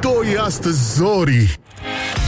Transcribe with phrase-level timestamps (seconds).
[0.00, 1.58] doi astăzi, Zori!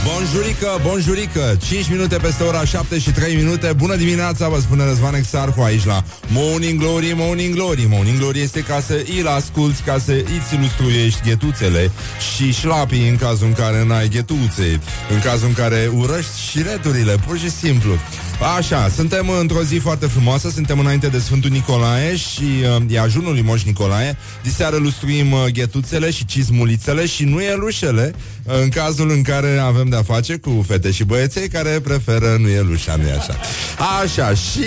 [0.05, 1.57] Bonjurică, bonjurică.
[1.67, 3.73] 5 minute peste ora 7 și 3 minute.
[3.77, 7.85] Bună dimineața, vă spune Răzvan Exarcu aici la Morning Glory, Morning Glory.
[7.89, 11.91] Morning Glory este ca să îl asculti Ca să îți ilustruiești ghetuțele
[12.33, 14.79] Și șlapii în cazul în care n-ai ghetuțe
[15.13, 17.91] În cazul în care urăști și returile Pur și simplu.
[18.57, 22.43] Așa, suntem într-o zi foarte frumoasă Suntem înainte de Sfântul Nicolae Și
[22.77, 24.17] uh, e ajunul lui Moș Nicolae.
[24.43, 28.13] Diseară lustruim uh, ghetuțele și cizmulițele Și nu e lușele
[28.43, 32.95] uh, În cazul în care avem de-a face cu fete și băieței Care preferă nuielușa,
[32.95, 33.37] nu așa
[34.01, 34.65] Așa, și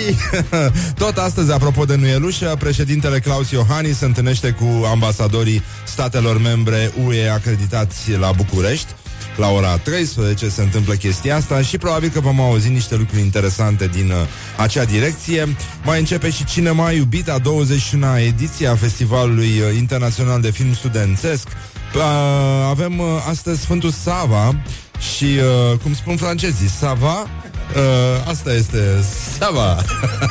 [1.03, 7.29] tot astăzi, apropo de nuielușa Președintele Claus Iohannis se întâlnește cu ambasadorii statelor membre UE
[7.29, 8.93] acreditați la București
[9.37, 13.87] la ora 13 se întâmplă chestia asta și probabil că vom auzi niște lucruri interesante
[13.87, 14.15] din uh,
[14.57, 15.55] acea direcție.
[15.83, 21.47] Mai începe și Cinema Iubit, a 21-a ediție a Festivalului uh, Internațional de Film Studențesc.
[21.95, 22.01] Uh,
[22.69, 24.55] avem uh, astăzi Sfântul Sava
[24.99, 28.79] și, uh, cum spun francezii, Sava, uh, asta este
[29.39, 29.81] Sava.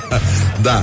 [0.62, 0.82] da.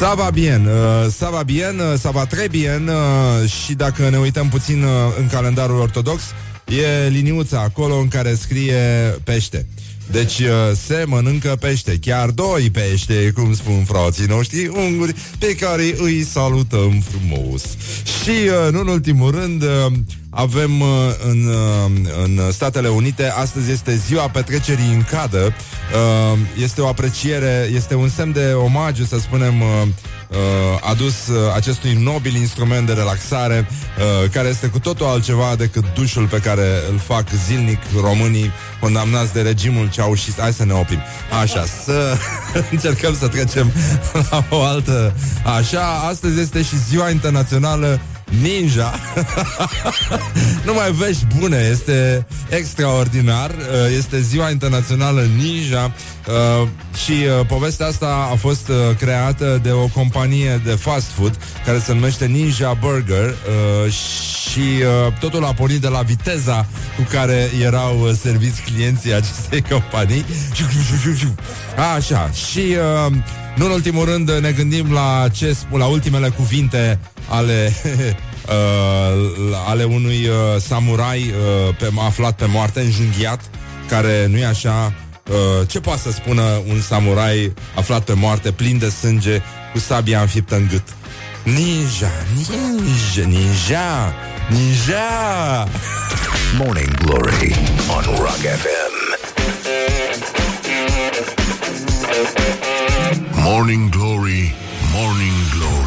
[0.00, 4.08] Ça va bien, uh, ça va bien, uh, ça va très bien uh, și dacă
[4.08, 6.22] ne uităm puțin uh, în calendarul ortodox,
[6.64, 8.74] e liniuța acolo în care scrie
[9.24, 9.66] pește.
[10.12, 10.48] Deci uh,
[10.86, 17.02] se mănâncă pește, chiar doi pește, cum spun frații noștri unguri, pe care îi salutăm
[17.10, 17.62] frumos.
[18.22, 19.92] Și, uh, nu în ultimul rând, uh,
[20.30, 20.88] avem uh,
[21.28, 25.44] în, uh, în Statele Unite, astăzi este ziua petrecerii în cadă.
[25.44, 29.54] Uh, este o apreciere, este un semn de omagiu, să spunem,
[30.32, 35.54] uh, uh, adus uh, acestui nobil instrument de relaxare, uh, care este cu totul altceva
[35.56, 40.40] decât dușul pe care îl fac zilnic românii condamnați de regimul ceaușist.
[40.40, 40.98] Hai să ne oprim.
[41.42, 42.16] Așa, să
[42.70, 43.72] încercăm să trecem
[44.30, 45.14] la o altă...
[45.58, 48.00] Așa, astăzi este și ziua internațională
[48.40, 48.94] Ninja.
[50.66, 53.50] Numai vești bune Este extraordinar.
[53.50, 55.92] Uh, Este ziua internațională Ninja.
[56.62, 56.68] Uh,
[57.04, 61.78] Și uh, povestea asta A fost uh, creată de o companie De fast food Care
[61.78, 64.58] se numește Ninja Burger uh, Și
[65.06, 70.24] uh, totul a pornit de la viteza Cu care erau uh, serviți clienții Acestei companii.
[71.96, 72.30] Așa.
[72.50, 72.58] Și
[73.06, 73.12] uh,
[73.56, 76.98] nu în ultimul rând ne gândim la ce spun, la ultimele cuvinte
[77.32, 77.72] ale
[78.48, 78.54] uh,
[79.66, 83.40] ale unui uh, samurai uh, pe, aflat pe moarte, înjunghiat,
[83.88, 84.92] care nu e așa.
[85.28, 90.20] Uh, ce poate să spună un samurai aflat pe moarte, plin de sânge, cu sabia
[90.20, 90.88] înfiptă în gât?
[91.42, 94.14] Ninja, ninja, ninja,
[94.48, 95.68] ninja!
[96.58, 97.54] Morning Glory
[97.96, 98.92] on Rock FM.
[103.32, 104.54] Morning Glory,
[104.94, 105.81] Morning Glory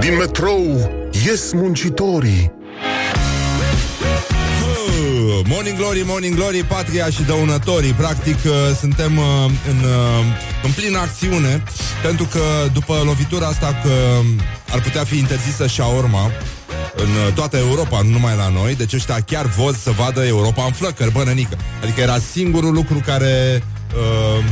[0.00, 0.90] Din metrou
[1.24, 2.52] ies muncitorii.
[4.98, 7.92] Uh, Morning Glory, Morning Glory, Patria și Dăunătorii.
[7.92, 9.24] Practic uh, suntem uh,
[9.70, 10.24] în, uh,
[10.62, 11.62] în plină acțiune
[12.02, 12.40] Pentru că
[12.72, 13.90] după lovitura asta că
[14.72, 16.30] ar putea fi interzisă șaorma
[16.94, 20.64] în uh, toată Europa, nu numai la noi Deci ăștia chiar voz să vadă Europa
[20.64, 21.56] în flăcări, bănănică.
[21.82, 23.62] Adică era singurul lucru care...
[23.94, 24.44] Uh,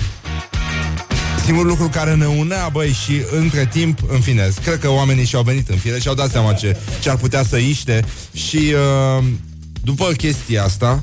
[1.44, 5.42] Singurul lucru care ne unea, băi, și între timp, în fine, cred că oamenii și-au
[5.42, 8.74] venit în fire și au dat seama ce, ce ar putea să iște și
[9.18, 9.24] uh,
[9.82, 11.02] după chestia asta,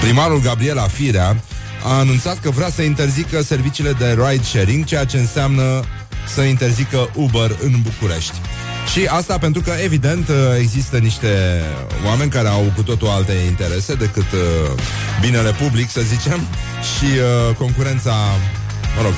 [0.00, 1.42] primarul Gabriela Firea
[1.84, 5.84] a anunțat că vrea să interzică serviciile de ride-sharing, ceea ce înseamnă
[6.34, 8.40] să interzică Uber în București.
[8.92, 11.62] Și asta pentru că, evident, uh, există niște
[12.06, 14.82] oameni care au cu totul alte interese decât uh,
[15.20, 16.40] binele public, să zicem,
[16.96, 18.14] și uh, concurența,
[18.96, 19.12] mă rog,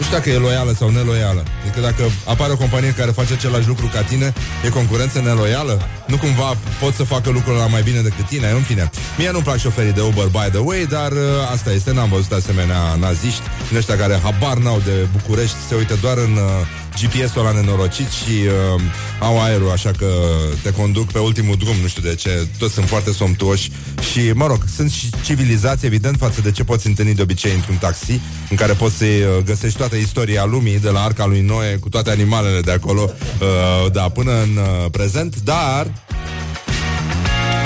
[0.00, 1.42] nu știu dacă e loială sau neloială.
[1.62, 4.32] Adică dacă apare o companie care face același lucru ca tine,
[4.64, 5.80] e concurență neloială?
[6.06, 8.50] Nu cumva pot să facă lucrurile mai bine decât tine?
[8.50, 11.92] În fine, mie nu-mi plac șoferii de Uber, by the way, dar uh, asta este,
[11.92, 16.32] n-am văzut asemenea naziști, din ăștia care habar n-au de București, se uită doar în
[16.32, 16.66] uh,
[17.00, 18.34] GPS-ul la nenorocit și
[18.74, 18.82] uh,
[19.20, 20.06] au aerul, așa că
[20.62, 23.70] te conduc pe ultimul drum, nu știu de ce, toți sunt foarte somtuoși
[24.12, 27.76] și, mă rog, sunt și civilizați, evident, față de ce poți întâlni de obicei într-un
[27.76, 28.20] taxi,
[28.50, 31.88] în care poți să-i uh, găsești toată istoria lumii, de la arca lui Noe, cu
[31.88, 35.86] toate animalele de acolo, uh, da, până în uh, prezent, dar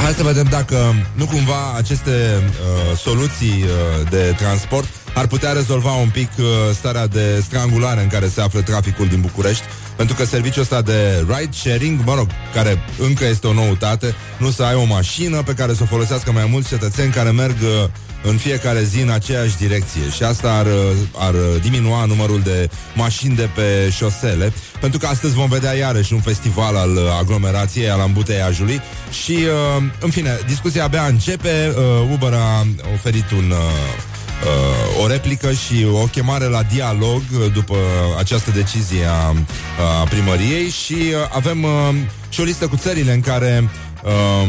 [0.02, 0.76] Hai să vedem dacă
[1.14, 6.44] nu cumva aceste uh, soluții uh, de transport ar putea rezolva un pic uh,
[6.74, 9.64] starea de strangulare în care se află traficul din București,
[9.96, 14.50] pentru că serviciul ăsta de ride sharing, mă rog, care încă este o noutate, nu
[14.50, 17.88] să ai o mașină pe care să o folosească mai mulți cetățeni care merg uh,
[18.22, 20.66] în fiecare zi în aceeași direcție și asta ar,
[21.16, 26.20] ar diminua numărul de mașini de pe șosele, pentru că astăzi vom vedea iarăși un
[26.20, 28.80] festival al aglomerației, al ambuteiajului
[29.24, 31.74] și, uh, în fine, discuția abia începe.
[31.76, 33.52] Uh, Uber a oferit un...
[34.44, 37.76] Uh, o replică și o chemare la dialog după
[38.18, 39.34] această decizie a,
[40.00, 41.94] a primăriei și uh, avem uh,
[42.28, 43.70] și o listă cu țările în care
[44.04, 44.48] uh,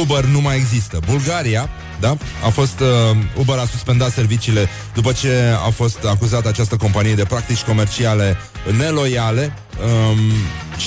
[0.00, 0.98] Uber nu mai există.
[1.10, 1.68] Bulgaria,
[2.00, 2.16] da?
[2.44, 7.24] A fost uh, Uber a suspendat serviciile după ce a fost acuzată această companie de
[7.24, 8.36] practici comerciale
[8.76, 9.52] neloiale
[9.84, 10.18] um,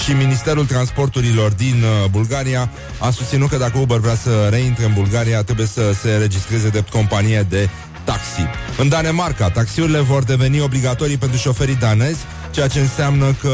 [0.03, 4.93] și Ministerul Transporturilor din uh, Bulgaria a susținut că dacă Uber vrea să reintre în
[4.93, 7.69] Bulgaria, trebuie să se registreze de companie de
[8.09, 8.45] taxi.
[8.77, 12.19] În Danemarca, taxiurile vor deveni obligatorii pentru șoferii danezi,
[12.51, 13.53] ceea ce înseamnă că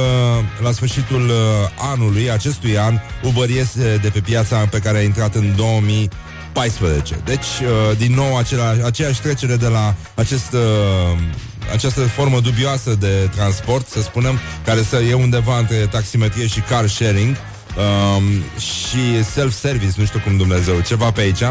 [0.63, 1.36] la sfârșitul uh,
[1.94, 6.10] anului, acestui an, Uber iese de pe piața pe care a intrat în 2000
[6.52, 7.19] 14.
[7.25, 10.60] Deci, uh, din nou, acela, aceeași trecere de la acest, uh,
[11.74, 16.88] această formă dubioasă de transport, să spunem, care să e undeva între taximetrie și car
[16.88, 17.36] sharing,
[17.77, 18.24] um,
[18.60, 21.44] și self-service, nu știu cum Dumnezeu, ceva pe aici.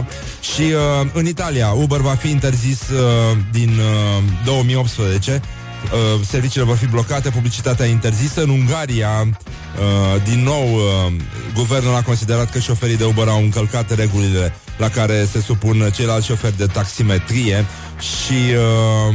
[0.55, 5.43] Și uh, în Italia, Uber va fi interzis uh, din uh, 2018
[5.85, 8.43] uh, serviciile vor fi blocate, publicitatea interzisă.
[8.43, 11.13] În Ungaria, uh, din nou, uh,
[11.55, 16.27] guvernul a considerat că șoferii de Uber au încălcat regulile la care se supun ceilalți
[16.27, 17.65] șoferi de taximetrie
[17.99, 19.15] și uh,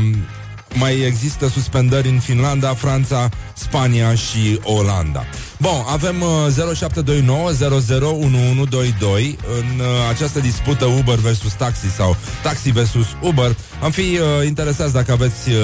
[0.73, 3.29] mai există suspendări în Finlanda, Franța,
[3.59, 5.25] Spania și Olanda.
[5.57, 13.07] Bun, avem uh, 0729 001122 în uh, această dispută Uber versus taxi sau taxi versus
[13.21, 13.55] Uber.
[13.81, 15.55] Am fi uh, interesați dacă aveți uh,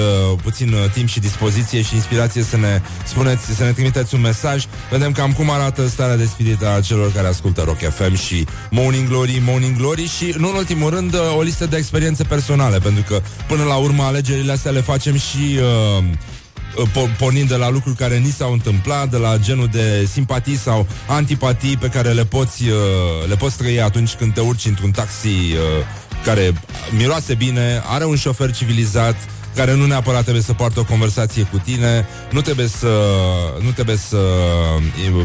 [0.42, 4.64] puțin uh, timp și dispoziție și inspirație să ne spuneți, să ne trimiteți un mesaj.
[4.90, 9.08] Vedem cam cum arată starea de spirit a celor care ascultă Rock FM și Morning
[9.08, 13.02] Glory, Morning Glory și, nu în ultimul rând, uh, o listă de experiențe personale, pentru
[13.08, 15.58] că până la urmă alegerile astea le facem și
[15.98, 16.04] uh,
[17.18, 21.76] pornind de la lucruri care ni s-au întâmplat, de la genul de simpatii sau antipatii
[21.76, 25.54] pe care le poți, uh, le poți trăi atunci când te urci într-un taxi uh,
[26.24, 26.52] care
[26.96, 29.16] miroase bine, are un șofer civilizat,
[29.56, 32.92] care nu neapărat trebuie să poartă o conversație cu tine, nu trebuie să,
[33.60, 34.18] nu trebuie să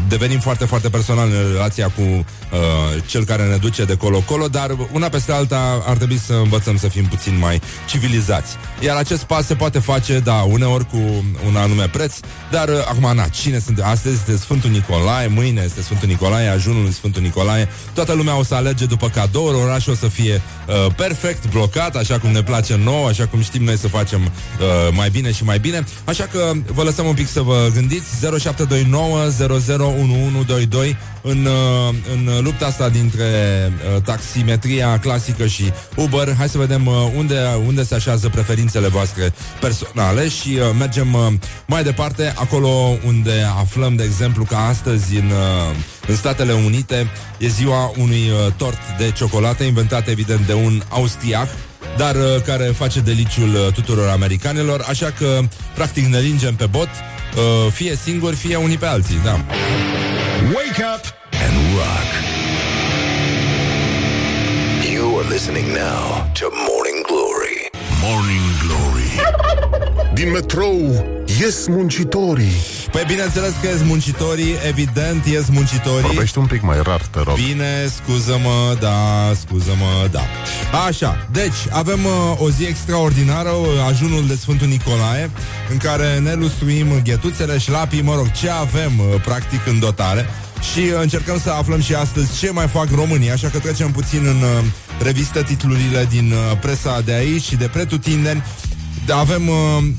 [0.08, 4.76] devenim foarte, foarte personal în relația cu uh, cel care ne duce de colo-colo, dar
[4.92, 8.56] una peste alta ar trebui să învățăm să fim puțin mai civilizați.
[8.80, 12.14] Iar acest pas se poate face, da, uneori cu un anume preț,
[12.50, 13.78] dar uh, acum, na, cine sunt?
[13.78, 18.54] Astăzi este Sfântul Nicolae, mâine este Sfântul Nicolae, ajunul Sfântul Nicolae, toată lumea o să
[18.54, 23.08] alege după cadouri, orașul o să fie uh, perfect blocat, așa cum ne place nouă,
[23.08, 25.84] așa cum știm noi să facem facem uh, mai bine și mai bine.
[26.04, 32.66] Așa că vă lăsăm un pic să vă gândiți 0729 001122 în, uh, în lupta
[32.66, 33.24] asta dintre
[33.94, 36.34] uh, taximetria clasică și Uber.
[36.38, 41.26] Hai să vedem uh, unde, unde se așează preferințele voastre personale și uh, mergem uh,
[41.66, 42.68] mai departe, acolo
[43.06, 45.76] unde aflăm, de exemplu, că astăzi în, uh,
[46.06, 51.48] în Statele Unite e ziua unui uh, tort de ciocolată inventat evident de un austriac
[51.96, 55.40] dar uh, care face deliciul uh, tuturor americanilor, așa că
[55.74, 59.30] practic ne lingem pe bot, uh, fie singuri, fie unii pe alții, da.
[60.54, 61.04] Wake up
[61.44, 62.10] and rock.
[64.92, 67.58] You are listening now to Morning Glory.
[68.02, 69.01] Morning Glory
[70.14, 71.04] Din metrou
[71.40, 72.52] ies muncitorii
[72.92, 76.06] Păi bineînțeles că ies muncitorii, evident ies muncitorii.
[76.06, 77.34] Vorbești un pic mai rar, te rog.
[77.34, 80.20] Bine, scuză-mă, da, scuză-mă, da.
[80.86, 85.30] Așa, deci, avem uh, o zi extraordinară, uh, ajunul de Sfântul Nicolae,
[85.70, 90.26] în care ne lustruim ghetuțele, șlapii, mă rog, ce avem, uh, practic, în dotare.
[90.72, 94.26] Și uh, încercăm să aflăm și astăzi ce mai fac românii, așa că trecem puțin
[94.26, 94.64] în uh,
[95.02, 98.42] revistă titlurile din uh, presa de aici și de pretutindeni.
[99.06, 99.54] Da, avem uh,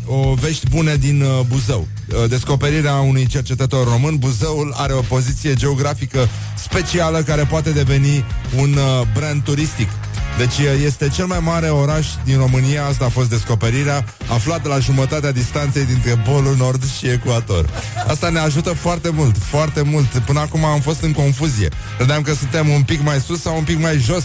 [0.05, 1.87] o vești bune din uh, Buzău.
[2.07, 4.17] Uh, descoperirea unui cercetător român.
[4.17, 8.25] Buzăul are o poziție geografică specială care poate deveni
[8.57, 9.89] un uh, brand turistic.
[10.37, 14.79] Deci uh, este cel mai mare oraș din România, asta a fost descoperirea, aflat la
[14.79, 17.69] jumătatea distanței dintre Polul Nord și Ecuator.
[18.07, 20.07] Asta ne ajută foarte mult, foarte mult.
[20.07, 21.69] Până acum am fost în confuzie.
[21.97, 24.23] Credeam că suntem un pic mai sus sau un pic mai jos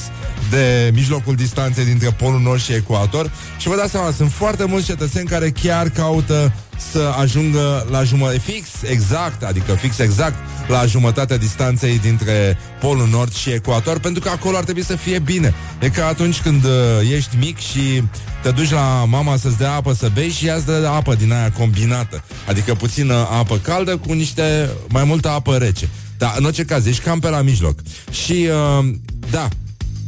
[0.51, 4.87] de mijlocul distanței dintre Polul Nord și Ecuator și vă dați seama, sunt foarte mulți
[4.87, 6.53] cetățeni care chiar caută
[6.93, 10.35] să ajungă la jumătate fix, exact, adică fix exact
[10.69, 15.19] la jumătatea distanței dintre Polul Nord și Ecuator, pentru că acolo ar trebui să fie
[15.19, 15.55] bine.
[15.81, 16.71] E ca atunci când uh,
[17.15, 18.03] ești mic și
[18.43, 21.33] te duci la mama să-ți dea apă să bei și ea îți dă apă din
[21.33, 25.89] aia combinată, adică puțină apă caldă cu niște mai multă apă rece.
[26.19, 27.79] Dar în orice caz, ești cam pe la mijloc.
[28.11, 28.95] Și, uh,
[29.31, 29.49] da,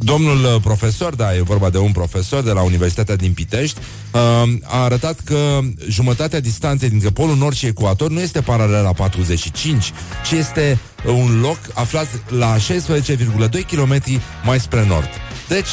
[0.02, 3.78] Domnul uh, profesor, da, e vorba de un profesor de la Universitatea din Pitești,
[4.12, 4.20] uh,
[4.62, 9.92] a arătat că jumătatea distanței dintre Polul Nord și Ecuator nu este paralel la 45,
[10.26, 14.02] ci este un loc aflat la 16,2 km
[14.44, 15.08] mai spre nord.
[15.48, 15.68] Deci,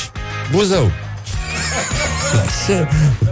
[0.51, 1.07] Buzău.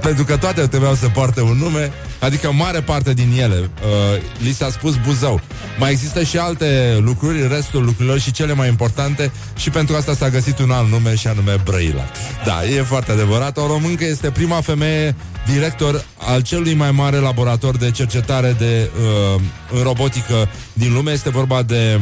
[0.01, 4.53] Pentru că toate trebuiau să poarte un nume Adică mare parte din ele uh, Li
[4.53, 5.41] s-a spus Buzău.
[5.79, 10.29] Mai există și alte lucruri, restul lucrurilor Și cele mai importante Și pentru asta s-a
[10.29, 12.03] găsit un alt nume și anume Brăila.
[12.45, 13.57] Da, e foarte adevărat.
[13.57, 15.15] O româncă este prima femeie
[15.53, 18.89] director al celui mai mare laborator de cercetare de,
[19.35, 19.41] uh,
[19.71, 21.11] în robotică din lume.
[21.11, 21.99] Este vorba de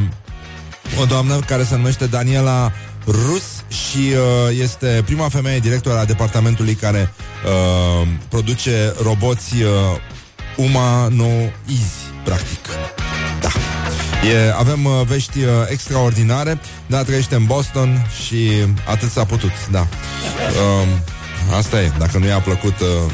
[1.01, 2.71] o doamnă care se numește Daniela
[3.05, 7.13] Rus și uh, este prima femeie director a departamentului care
[7.45, 9.69] uh, produce roboți uh,
[10.57, 12.67] umanoizi, practic.
[13.41, 13.49] Da.
[14.29, 18.49] E, avem uh, vești uh, extraordinare, da, trăiește în Boston și
[18.87, 19.79] atât s-a putut, da.
[19.79, 20.87] Uh,
[21.57, 23.13] asta e, dacă nu i-a plăcut uh,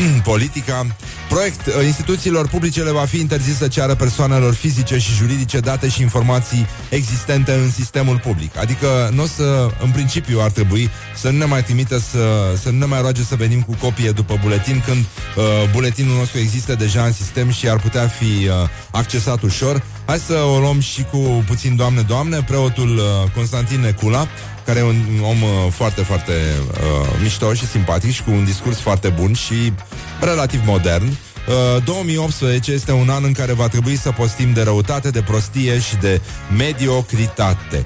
[0.30, 0.86] politica,
[1.28, 5.88] proiect uh, instituțiilor publice le va fi interzis să ceară persoanelor fizice și juridice date
[5.88, 8.56] și informații existente în sistemul public.
[8.58, 12.70] Adică nu o să, în principiu ar trebui să nu ne mai trimite să, să
[12.70, 15.04] nu ne mai roage să venim cu copie după buletin când
[15.36, 18.52] uh, buletinul nostru există deja în sistem și ar putea fi uh,
[18.90, 19.82] accesat ușor.
[20.06, 24.26] Hai să o luăm și cu puțin doamne, doamne, preotul uh, Constantin Necula,
[24.66, 28.78] care e un om uh, foarte, foarte uh, mișto și simpatic și cu un discurs
[28.78, 29.72] foarte bun și
[30.20, 31.06] relativ modern.
[31.48, 35.80] Uh, 2018 este un an în care va trebui să postim de răutate, de prostie
[35.80, 36.20] și de
[36.56, 37.84] mediocritate.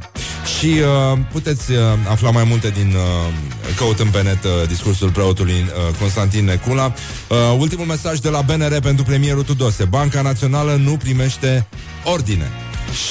[0.59, 1.79] Și uh, puteți uh,
[2.11, 6.93] afla mai multe din uh, căutând pe net uh, discursul preotului uh, Constantin Necula.
[7.29, 9.85] Uh, ultimul mesaj de la BNR pentru premierul Tudose.
[9.85, 11.67] Banca Națională nu primește
[12.05, 12.51] ordine.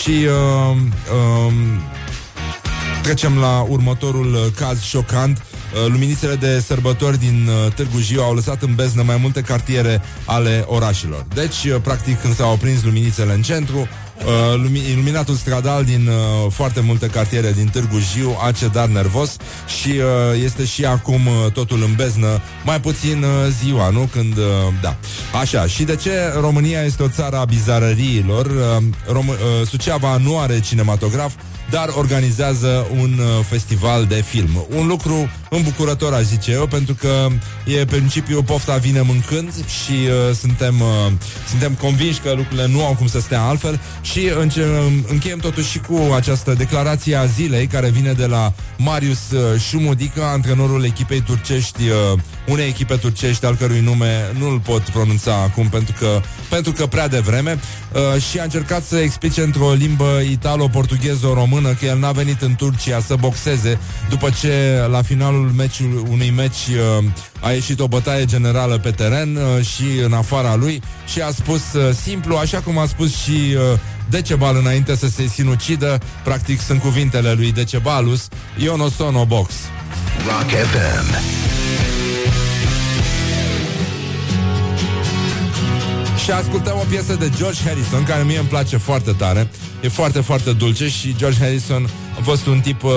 [0.02, 0.78] Și uh,
[1.48, 1.54] uh,
[3.06, 5.38] Trecem la următorul uh, caz șocant.
[5.38, 10.02] Uh, luminițele de sărbători din uh, Târgu Jiu au lăsat în beznă mai multe cartiere
[10.26, 11.26] ale orașelor.
[11.34, 13.88] Deci, practic, când s-au aprins luminițele în centru,
[14.92, 16.10] iluminatul stradal din
[16.50, 19.36] foarte multe cartiere din Târgu Jiu a cedat nervos
[19.82, 19.94] și
[20.44, 21.22] este și acum
[21.54, 23.26] totul în beznă, mai puțin
[23.62, 24.10] ziua, nu?
[24.12, 24.36] Când,
[24.82, 24.96] da.
[25.40, 28.52] Așa, și de ce România este o țară a bizarăriilor?
[29.08, 31.34] Rom- Suceava nu are cinematograf,
[31.76, 34.66] dar organizează un uh, festival de film.
[34.76, 37.28] Un lucru îmbucurător, aș zice eu, pentru că
[37.66, 41.12] e pe principiu pofta vine mâncând și uh, suntem, uh,
[41.50, 43.80] suntem convinși că lucrurile nu au cum să stea altfel.
[44.02, 49.32] Și înce- încheiem totuși și cu această declarație a zilei care vine de la Marius
[49.32, 55.34] uh, Șumudica, antrenorul echipei turcești, uh, unei echipe turcești al cărui nume nu-l pot pronunța
[55.42, 57.60] acum pentru că, pentru că prea devreme.
[57.94, 63.00] Uh, și a încercat să explice într-o limbă italo-portugheză-română că el n-a venit în Turcia
[63.00, 66.68] să boxeze după ce la finalul finalul meciul, unui meci
[67.00, 67.06] uh,
[67.42, 71.74] a ieșit o bătaie generală pe teren uh, și în afara lui și a spus
[71.74, 76.82] uh, simplu, așa cum a spus și uh, Decebal înainte să se sinucidă, practic sunt
[76.82, 78.28] cuvintele lui Decebalus,
[78.60, 79.54] eu no sono box.
[80.26, 81.34] Rock FM.
[86.24, 89.50] Și ascultăm o piesă de George Harrison Care mie îmi place foarte tare
[89.82, 92.92] E foarte, foarte dulce și George Harrison a fost un tip uh,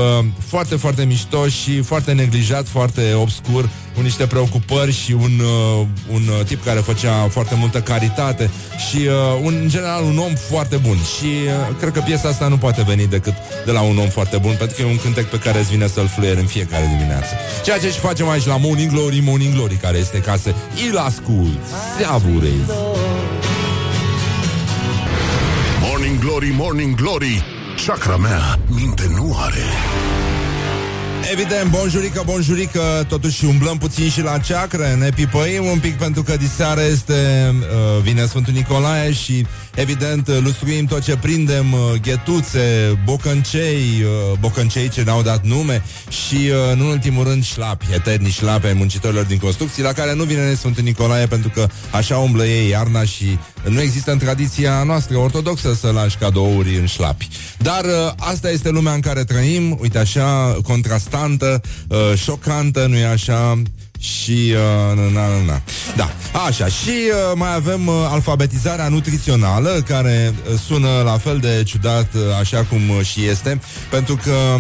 [0.47, 6.23] foarte, foarte mișto și foarte neglijat, foarte obscur, cu niște preocupări și un, uh, un
[6.39, 8.51] uh, tip care făcea foarte multă caritate
[8.89, 10.97] și, uh, un, în general, un om foarte bun.
[10.97, 13.35] Și uh, cred că piesa asta nu poate veni decât
[13.65, 15.87] de la un om foarte bun, pentru că e un cântec pe care îți vine
[15.87, 17.35] să-l fluier în fiecare dimineață.
[17.65, 20.55] Ceea ce și facem aici la Morning Glory, Morning Glory, care este ca să
[20.91, 21.59] îl ascult,
[22.01, 22.71] savurezi.
[25.81, 29.65] Morning Glory, Morning Glory Chakra mea minte nu are.
[31.33, 36.37] Evident, bonjurică, bonjurică Totuși umblăm puțin și la ceacră Ne pipăim un pic pentru că
[36.37, 37.15] diseară este
[37.59, 39.47] uh, Vine Sfântul Nicolae și
[39.79, 46.35] evident, lustruim tot ce prindem, uh, ghetuțe, bocăncei, uh, bocăncei ce ne-au dat nume și,
[46.35, 50.55] uh, în ultimul rând, șlapi, eterni șlapi ai muncitorilor din construcții, la care nu vine
[50.55, 55.75] Sfântul Nicolae pentru că așa umblă ei iarna și nu există în tradiția noastră ortodoxă
[55.75, 57.29] să lași cadouri în șlapi.
[57.59, 57.85] Dar
[58.17, 61.61] asta este lumea în care trăim, uite așa, contrastantă,
[62.17, 63.63] șocantă, nu-i așa?
[63.99, 65.63] Și uh, na, na, na.
[65.97, 66.11] Da,
[66.47, 72.15] așa Și uh, mai avem uh, alfabetizarea nutrițională Care uh, sună la fel de ciudat
[72.15, 74.57] uh, Așa cum uh, și este Pentru că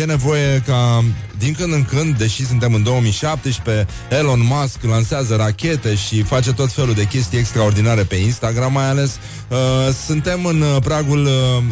[0.00, 1.04] e nevoie ca
[1.42, 6.72] din când în când, deși suntem în 2017, Elon Musk lansează rachete și face tot
[6.72, 9.18] felul de chestii extraordinare pe Instagram, mai ales
[9.48, 9.58] uh,
[10.06, 11.30] suntem în uh, pragul uh,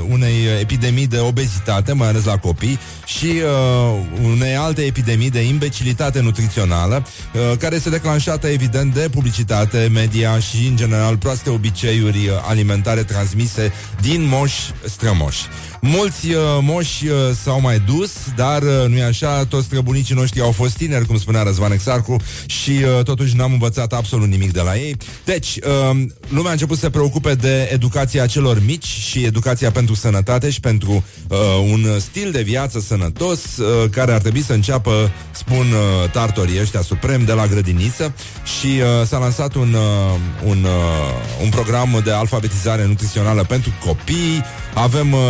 [0.09, 6.21] unei epidemii de obezitate, mai ales la copii, și uh, unei alte epidemii de imbecilitate
[6.21, 12.35] nutrițională, uh, care este declanșată, evident, de publicitate, media și, în general, proaste obiceiuri uh,
[12.49, 15.47] alimentare transmise din moși strămoși.
[15.81, 20.41] Mulți uh, moși uh, s-au mai dus, dar uh, nu e așa, toți străbunicii noștri
[20.41, 24.61] au fost tineri, cum spunea Răzvan Exarcu, și uh, totuși n-am învățat absolut nimic de
[24.61, 24.97] la ei.
[25.25, 29.95] Deci, uh, lumea a început să se preocupe de educația celor mici și educația pentru
[29.95, 31.39] sănătate și pentru uh,
[31.71, 36.83] un stil de viață sănătos, uh, care ar trebui să înceapă, spun uh, tartorii ăștia
[36.83, 38.15] suprem, de la grădiniță
[38.59, 44.43] și uh, s-a lansat un, uh, un, uh, un program de alfabetizare nutrițională pentru copii.
[44.75, 45.21] Avem uh,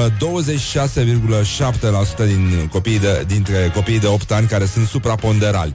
[2.23, 5.75] 26,7% din copiii de, dintre copiii de 8 ani care sunt supraponderali.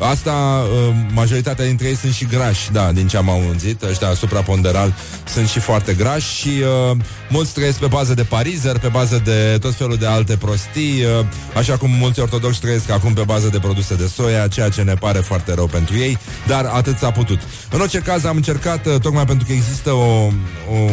[0.00, 4.94] Asta, uh, majoritatea dintre ei sunt și grași, da, din ce am auzit, ăștia supraponderal
[5.24, 6.96] sunt și foarte grași și uh,
[7.28, 11.26] mulți trăiesc pe bază de parizer, pe bază de tot felul de alte prostii, uh,
[11.56, 14.94] așa cum mulți ortodoxi trăiesc acum pe bază de produse de soia, ceea ce ne
[14.94, 17.40] pare foarte rău pentru ei, dar atât s-a putut.
[17.70, 20.30] În orice caz am încercat, uh, tocmai pentru că există o,
[20.72, 20.88] o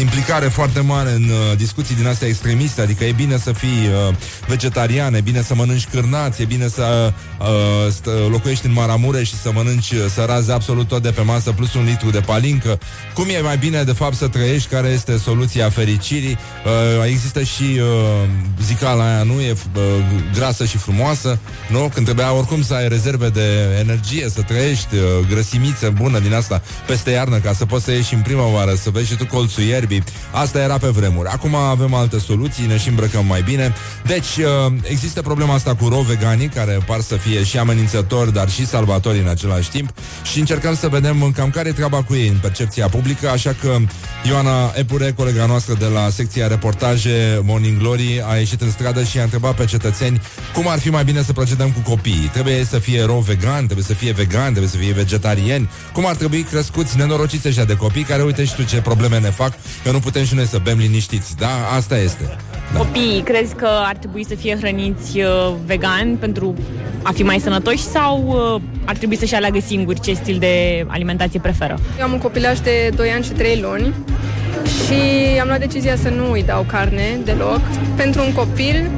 [0.00, 4.14] implicare foarte mare în uh, discuții din astea extremiste, adică e bine să fii uh,
[4.46, 7.46] vegetarian, e bine să mănânci cârnați, e bine să uh,
[7.90, 8.10] stă,
[8.44, 11.84] locuiești în Maramureș și să mănânci, să razi absolut tot de pe masă, plus un
[11.84, 12.78] litru de palincă.
[13.14, 14.68] Cum e mai bine, de fapt, să trăiești?
[14.68, 16.38] Care este soluția fericirii?
[16.64, 18.28] Uh, există și uh,
[18.62, 19.40] zicala aia, nu?
[19.40, 19.82] E uh,
[20.34, 21.38] grasă și frumoasă,
[21.70, 21.90] nu?
[21.94, 26.62] Când trebuia oricum să ai rezerve de energie, să trăiești, uh, grăsimiță bună din asta
[26.86, 30.04] peste iarnă, ca să poți să ieși în primăvară, să vezi și tu colțul ierbii.
[30.30, 31.28] Asta era pe vremuri.
[31.28, 33.74] Acum avem alte soluții, ne și îmbrăcăm mai bine.
[34.06, 38.50] Deci, uh, există problema asta cu ro veganii, care par să fie și amenințători, dar
[38.50, 39.90] și salvatori în același timp
[40.22, 43.76] și încercăm să vedem cam care e treaba cu ei în percepția publică, așa că
[44.28, 49.18] Ioana Epure, colega noastră de la secția reportaje Morning Glory, a ieșit în stradă și
[49.18, 50.20] a întrebat pe cetățeni
[50.52, 52.30] cum ar fi mai bine să procedăm cu copiii.
[52.32, 55.70] Trebuie să fie ro vegan, trebuie să fie vegan, trebuie să fie vegetarieni.
[55.92, 59.30] Cum ar trebui crescuți nenorociți ăștia de copii care uite și tu ce probleme ne
[59.30, 59.52] fac,
[59.84, 61.36] că nu putem și noi să bem liniștiți.
[61.36, 62.36] Da, asta este.
[62.72, 62.78] Da.
[62.78, 66.54] Copiii, crezi că ar trebui să fie hrăniți uh, vegan pentru
[67.02, 71.40] a fi mai sănătoși sau uh, ar trebui să-și aleagă singuri ce stil de alimentație
[71.40, 71.78] preferă?
[71.98, 73.94] Eu am un copilaj de 2 ani și 3 luni
[74.64, 75.00] și
[75.40, 77.60] am luat decizia să nu îi dau carne deloc.
[77.96, 78.90] Pentru un copil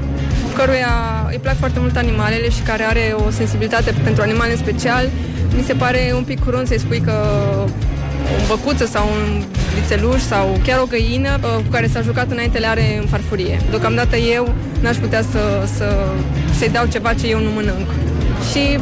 [0.56, 5.08] căruia îi plac foarte mult animalele și care are o sensibilitate pentru animale în special,
[5.56, 7.14] mi se pare un pic curând să-i spui că
[8.34, 9.42] o băcuță sau un
[9.74, 13.60] vițeluș sau chiar o găină uh, cu care s-a jucat înainte le are în farfurie.
[13.70, 15.86] Deocamdată eu n-aș putea să, să,
[16.58, 17.88] să-i dau ceva ce eu nu mănânc.
[18.50, 18.78] Și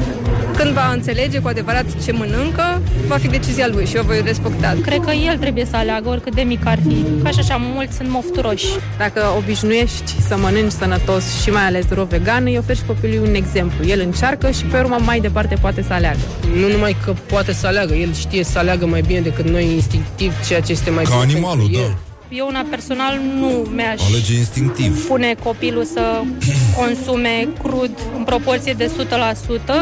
[0.57, 4.77] când va înțelege cu adevărat ce mănâncă, va fi decizia lui și eu voi respecta.
[4.83, 7.05] Cred că el trebuie să aleagă oricât de mic ar fi.
[7.23, 8.67] Ca și așa, mulți sunt mofturoși.
[8.99, 13.87] Dacă obișnuiești să mănânci sănătos și mai ales ro vegan, îi oferi copilului un exemplu.
[13.87, 16.21] El încearcă și pe urmă mai departe poate să aleagă.
[16.61, 20.33] Nu numai că poate să aleagă, el știe să aleagă mai bine decât noi instinctiv
[20.47, 21.97] ceea ce este mai Ca bine animalul, pentru el.
[22.29, 22.37] Da.
[22.37, 25.07] Eu, una personal, nu mi-aș Alege instinctiv.
[25.07, 26.21] pune copilul să
[26.79, 28.91] consume crud în proporție de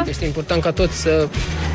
[0.04, 0.08] 100%.
[0.08, 1.28] Este important ca toți să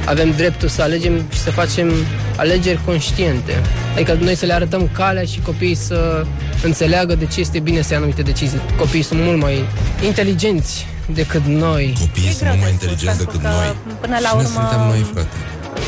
[0.05, 1.91] avem dreptul să alegem și să facem
[2.37, 3.61] alegeri conștiente.
[3.95, 6.25] Adică noi să le arătăm calea și copiii să
[6.63, 8.59] înțeleagă de ce este bine să ia anumite decizii.
[8.77, 9.63] Copiii sunt mult mai
[10.05, 11.93] inteligenți decât noi.
[11.99, 13.75] Copiii sunt mult mai inteligenți decât noi.
[14.01, 15.27] Până la Cine urmă, suntem noi, frate?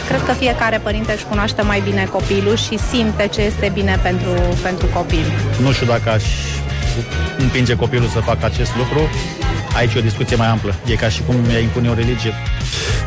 [0.10, 4.30] Cred că fiecare părinte își cunoaște mai bine copilul și simte ce este bine pentru,
[4.62, 5.26] pentru copil.
[5.62, 6.24] Nu știu dacă aș
[7.38, 9.00] împinge copilul să facă acest lucru.
[9.76, 10.76] Aici e o discuție mai amplă.
[10.86, 12.34] E ca și cum ea impune o religie.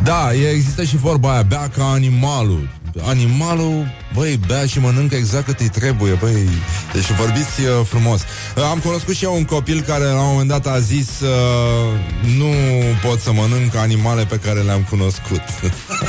[0.02, 2.68] Da, e, există și vorba aia, bea ca animalul.
[3.00, 6.48] Animalul Băi, bea și mănâncă exact cât îi trebuie, băi.
[6.92, 8.20] Deci vorbiți uh, frumos.
[8.57, 11.28] Uh, am cunoscut și eu un copil care la un moment dat a zis uh,
[12.37, 12.52] nu
[13.02, 15.42] pot să mănânc animale pe care le-am cunoscut.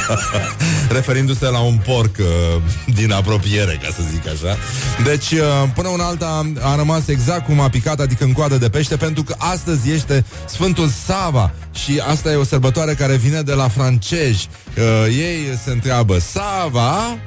[0.95, 2.61] Referindu-se la un porc uh,
[2.93, 4.57] din apropiere, ca să zic așa.
[5.03, 8.69] Deci, uh, până una alta a rămas exact cum a picat, adică în coadă de
[8.69, 13.53] pește, pentru că astăzi este Sfântul Sava și asta e o sărbătoare care vine de
[13.53, 14.49] la francezi.
[14.77, 17.17] Uh, ei se întreabă Sava?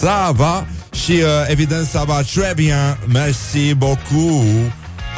[0.00, 0.66] Sava?
[1.04, 4.44] Și uh, evident Sava très bien, merci beaucoup.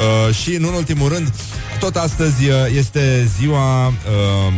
[0.00, 1.32] Uh, și în ultimul rând,
[1.80, 4.52] tot astăzi uh, este ziua uh,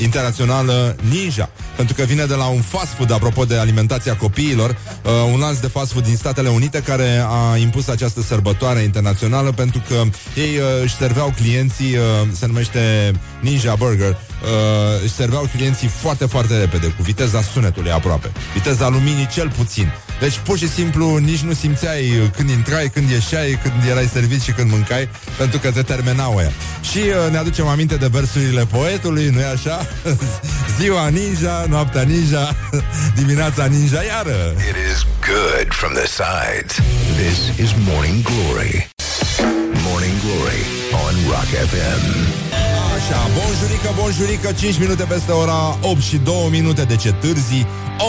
[0.00, 5.10] internațională Ninja, pentru că vine de la un fast food, apropo de alimentația copiilor, uh,
[5.32, 9.82] un lanț de fast food din Statele Unite care a impus această sărbătoare internațională pentru
[9.88, 9.94] că
[10.40, 12.02] ei uh, își serveau clienții, uh,
[12.32, 18.32] se numește Ninja Burger, uh, își serveau clienții foarte, foarte repede, cu viteza sunetului aproape,
[18.54, 19.92] viteza luminii cel puțin.
[20.20, 24.52] Deci, pur și simplu, nici nu simțeai când intrai, când ieșeai, când erai servit și
[24.52, 26.52] când mâncai, pentru că te terminau ea.
[26.90, 29.86] Și uh, ne aducem aminte de versurile poetului, nu-i așa?
[30.78, 32.56] Ziua ninja, noaptea ninja,
[33.18, 34.54] dimineața ninja iară.
[34.70, 36.74] It is good from the sides.
[37.22, 38.88] This is Morning Glory.
[39.88, 40.62] Morning Glory
[41.04, 42.43] on Rock FM.
[43.04, 47.66] Așa, bonjurică, bonjurică, 5 minute peste ora 8 și 2 minute, de ce târzi?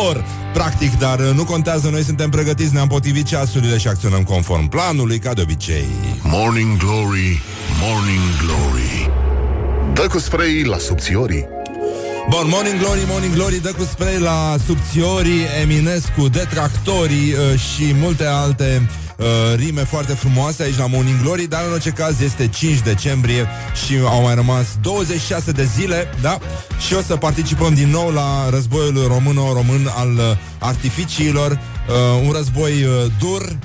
[0.07, 4.67] Or, practic, dar uh, nu contează, noi suntem pregătiți, ne-am potrivit ceasurile și acționăm conform
[4.67, 5.87] planului, ca de obicei.
[6.21, 7.41] Morning Glory,
[7.81, 9.09] Morning Glory
[9.93, 11.45] Dă cu spray la subțiorii
[12.29, 18.25] Bun, Morning Glory, Morning Glory Dă cu spray la subțiorii Eminescu, detractorii uh, Și multe
[18.25, 19.04] alte uh,
[19.55, 23.47] rime foarte frumoase aici la Morning Glory Dar în orice caz este 5 decembrie
[23.85, 26.37] Și au mai rămas 26 de zile Da?
[26.87, 30.21] Și o să participăm din nou la războiul româno-român Al uh,
[30.59, 33.57] artificiilor uh, Un război uh, dur,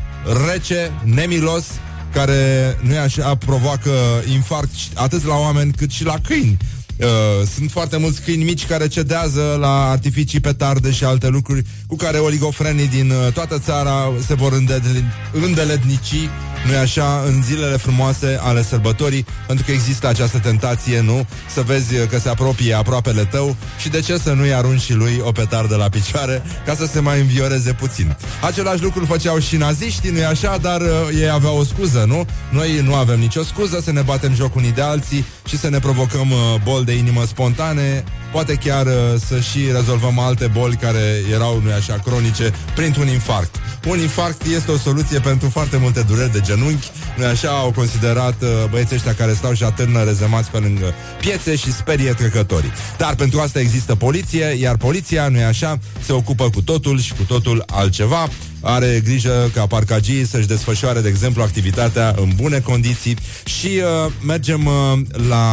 [0.50, 1.64] rece, nemilos
[2.12, 3.90] care nu e așa, provoacă
[4.32, 6.56] infarct atât la oameni cât și la câini.
[7.00, 11.96] Uh, sunt foarte mulți câini mici care cedează la artificii petarde și alte lucruri cu
[11.96, 16.28] care oligofrenii din uh, toată țara se vor îndele- îndeletnici,
[16.70, 21.26] nu așa, în zilele frumoase ale sărbătorii, pentru că există această tentație, nu?
[21.54, 25.20] Să vezi că se apropie aproapele tău și de ce să nu-i arunci și lui
[25.24, 28.16] o petardă la picioare ca să se mai învioreze puțin.
[28.42, 30.88] Același lucru făceau și naziștii, nu-i așa, dar uh,
[31.20, 32.26] ei aveau o scuză, nu?
[32.50, 35.78] Noi nu avem nicio scuză să ne batem joc unii de alții și să ne
[35.78, 38.92] provocăm uh, boli de inimă spontane, poate chiar uh,
[39.26, 43.57] să și rezolvăm alte boli care erau, nu așa, cronice, printr-un infarct.
[43.88, 48.42] Un infarct este o soluție pentru foarte multe dureri de genunchi, nu așa au considerat
[48.42, 52.72] uh, băieții ăștia care stau și atârnă rezemați pe lângă piețe și sperie trecătorii.
[52.98, 57.22] Dar pentru asta există poliție, iar poliția, nu așa, se ocupă cu totul și cu
[57.22, 58.29] totul altceva
[58.61, 64.66] are grijă ca parcagii să-și desfășoare, de exemplu, activitatea în bune condiții și uh, mergem
[64.66, 65.44] uh, la...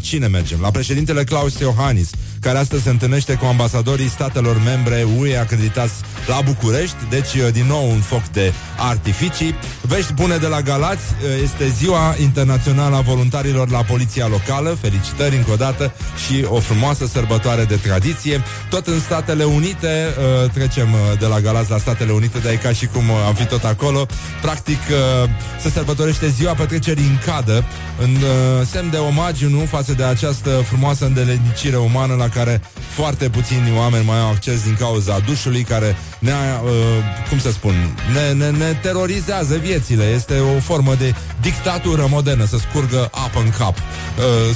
[0.00, 0.60] Cine mergem?
[0.60, 2.10] La președintele Claus Iohannis,
[2.46, 5.94] care astăzi se întâlnește cu ambasadorii statelor membre UE acreditați
[6.26, 9.54] la București, deci uh, din nou un foc de artificii.
[9.80, 15.36] Vești bune de la Galați, uh, este ziua internațională a voluntarilor la poliția locală, felicitări
[15.36, 15.92] încă o dată
[16.26, 18.42] și o frumoasă sărbătoare de tradiție.
[18.70, 20.06] Tot în Statele Unite,
[20.44, 23.16] uh, trecem uh, de la Galați la Statele Unite, dar e ca și cum uh,
[23.26, 24.06] am fi tot acolo.
[24.42, 25.30] Practic, uh,
[25.60, 27.64] se sărbătorește ziua petrecerii în cadă,
[27.98, 33.28] în uh, semn de omagiu, nu, față de această frumoasă îndeletnicire umană la care foarte
[33.28, 36.70] puțini oameni mai au acces din cauza dușului care ne, uh,
[37.28, 37.74] cum să spun,
[38.12, 40.04] ne, ne, ne terorizează viețile.
[40.04, 41.14] Este o formă de
[41.50, 43.76] dictatură modernă, să scurgă apă în cap.
[43.78, 43.84] Uh,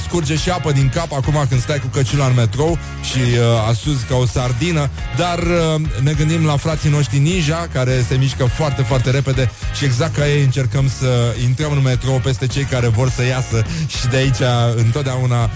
[0.05, 4.05] scurge și apă din cap acum când stai cu căciula în metrou și uh, asuzi
[4.05, 8.81] ca o sardină, dar uh, ne gândim la frații noștri ninja, care se mișcă foarte,
[8.81, 13.09] foarte repede și exact ca ei încercăm să intrăm în metrou peste cei care vor
[13.09, 14.41] să iasă și de aici
[14.75, 15.49] întotdeauna uh,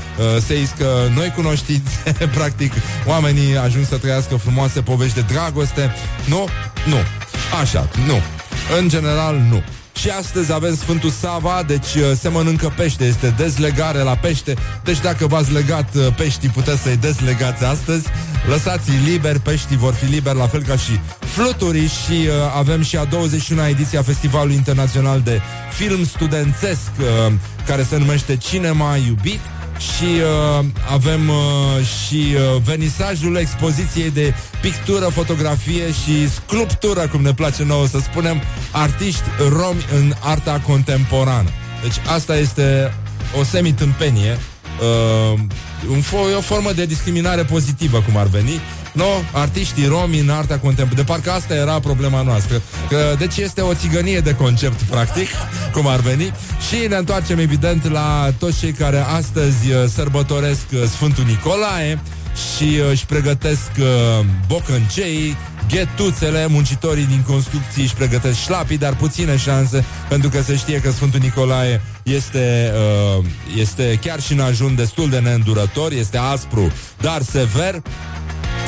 [0.45, 2.73] se iscă noi cunoștințe, practic
[3.05, 5.93] oamenii ajung să trăiască frumoase povești de dragoste.
[6.25, 6.47] Nu?
[6.87, 6.97] Nu.
[7.61, 8.21] Așa, nu.
[8.79, 9.63] În general, nu.
[9.95, 14.55] Și astăzi avem Sfântul Sava, deci uh, se mănâncă pește, este dezlegare la pește.
[14.83, 18.07] Deci dacă v-ați legat uh, peștii, puteți să-i dezlegați astăzi.
[18.49, 22.97] Lăsați-i liberi, peștii vor fi liberi, la fel ca și fluturii și uh, avem și
[22.97, 27.33] a 21-a ediție a Festivalului Internațional de Film Studențesc, uh,
[27.67, 29.39] care se numește Cinema Iubit
[29.85, 30.03] și
[30.59, 37.63] uh, avem uh, și uh, venisajul expoziției de pictură, fotografie și sculptură, cum ne place
[37.63, 41.49] nouă să spunem, artiști romi în arta contemporană.
[41.81, 42.93] Deci asta este
[43.39, 44.37] o semitâmpenie,
[44.81, 45.39] uh,
[45.89, 48.59] un fo- e o formă de discriminare pozitivă, cum ar veni,
[48.95, 50.95] No, artiștii romi în artea contemporană.
[50.95, 52.61] De parcă asta era problema noastră.
[52.89, 55.27] Că, deci este o țigănie de concept, practic,
[55.73, 56.31] cum ar veni.
[56.69, 61.99] Și ne întoarcem, evident, la toți cei care astăzi uh, sărbătoresc uh, Sfântul Nicolae
[62.55, 65.37] și uh, își pregătesc uh, bocăncei,
[65.69, 70.91] ghetuțele, muncitorii din construcții își pregătesc șlapii, dar puține șanse, pentru că se știe că
[70.91, 72.71] Sfântul Nicolae este,
[73.17, 73.25] uh,
[73.57, 77.81] este chiar și în ajun destul de neîndurător, este aspru, dar sever,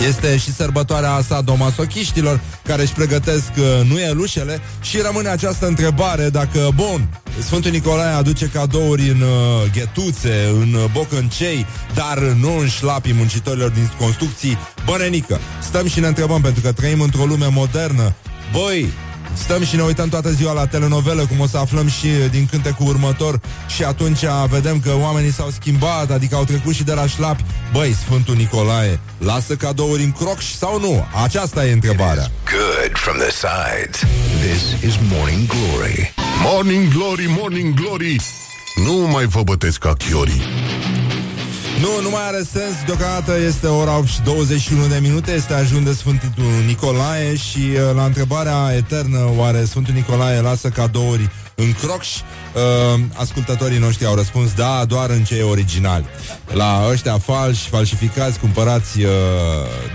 [0.07, 7.07] este și sărbătoarea sadomasochiștilor care își pregătesc uh, nuielușele și rămâne această întrebare dacă, bun,
[7.39, 13.69] Sfântul Nicolae aduce cadouri în uh, ghetuțe, în uh, bocăncei, dar nu în șlapii muncitorilor
[13.69, 15.39] din construcții, bănenică.
[15.61, 18.13] Stăm și ne întrebăm, pentru că trăim într-o lume modernă.
[18.51, 18.93] Băi,
[19.37, 22.87] Stăm și ne uităm toată ziua la telenovelă, cum o să aflăm și din cântecul
[22.87, 23.39] următor
[23.75, 24.19] și atunci
[24.49, 27.43] vedem că oamenii s-au schimbat, adică au trecut și de la șlapi.
[27.71, 31.05] Băi, Sfântul Nicolae, lasă cadouri în croc sau nu?
[31.23, 32.31] Aceasta e întrebarea.
[32.51, 33.99] Good from the sides.
[34.41, 36.13] This is Morning Glory.
[36.43, 38.15] Morning Glory, Morning Glory
[38.85, 40.41] Nu mai vă bătesc ca chiorii
[41.81, 42.75] Nu, nu mai are sens.
[42.85, 45.31] Deocamdată este ora 8 și 21 de minute.
[45.31, 51.29] Este ajun de Sfântul Nicolae Și uh, la întrebarea eternă Oare Sfântul Nicolae lasă cadouri
[51.55, 52.07] în crocș
[52.57, 56.05] uh, Ascultătorii noștri au răspuns Da, doar în cei originali.
[56.53, 59.11] La ăștia falși, falsificați Cumpărați uh,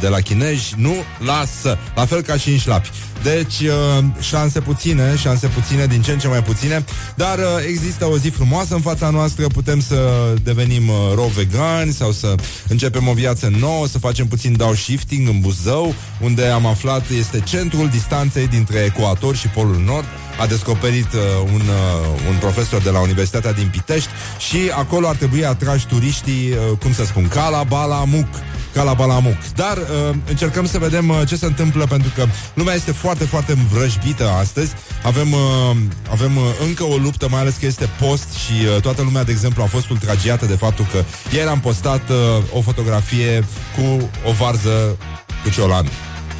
[0.00, 0.94] de la chinezi Nu
[1.24, 2.90] lasă, la fel ca și în șlapi.
[3.22, 8.06] Deci, uh, șanse puține, șanse puține, din ce în ce mai puține, dar uh, există
[8.06, 9.96] o zi frumoasă în fața noastră, putem să
[10.42, 12.34] devenim uh, ro vegani sau să
[12.68, 17.88] începem o viață nouă, să facem puțin downshifting în Buzău, unde am aflat este centrul
[17.88, 20.06] distanței dintre ecuator și polul nord.
[20.40, 21.20] A descoperit uh,
[21.52, 22.51] un, uh, un profesor
[22.82, 27.28] de la Universitatea din Pitești și acolo ar trebui atrași turiștii, uh, cum să spun,
[27.28, 28.28] Cala Bala Muc
[28.74, 29.36] ca la Balamuc.
[29.54, 33.52] Dar uh, încercăm să vedem uh, ce se întâmplă pentru că lumea este foarte, foarte
[33.52, 34.72] învrăjbită astăzi.
[35.02, 35.76] Avem, uh,
[36.10, 39.30] avem uh, încă o luptă, mai ales că este post și uh, toată lumea, de
[39.32, 42.16] exemplu, a fost ultragiată de faptul că ieri am postat uh,
[42.52, 43.44] o fotografie
[43.76, 44.96] cu o varză
[45.42, 45.86] cu ciolan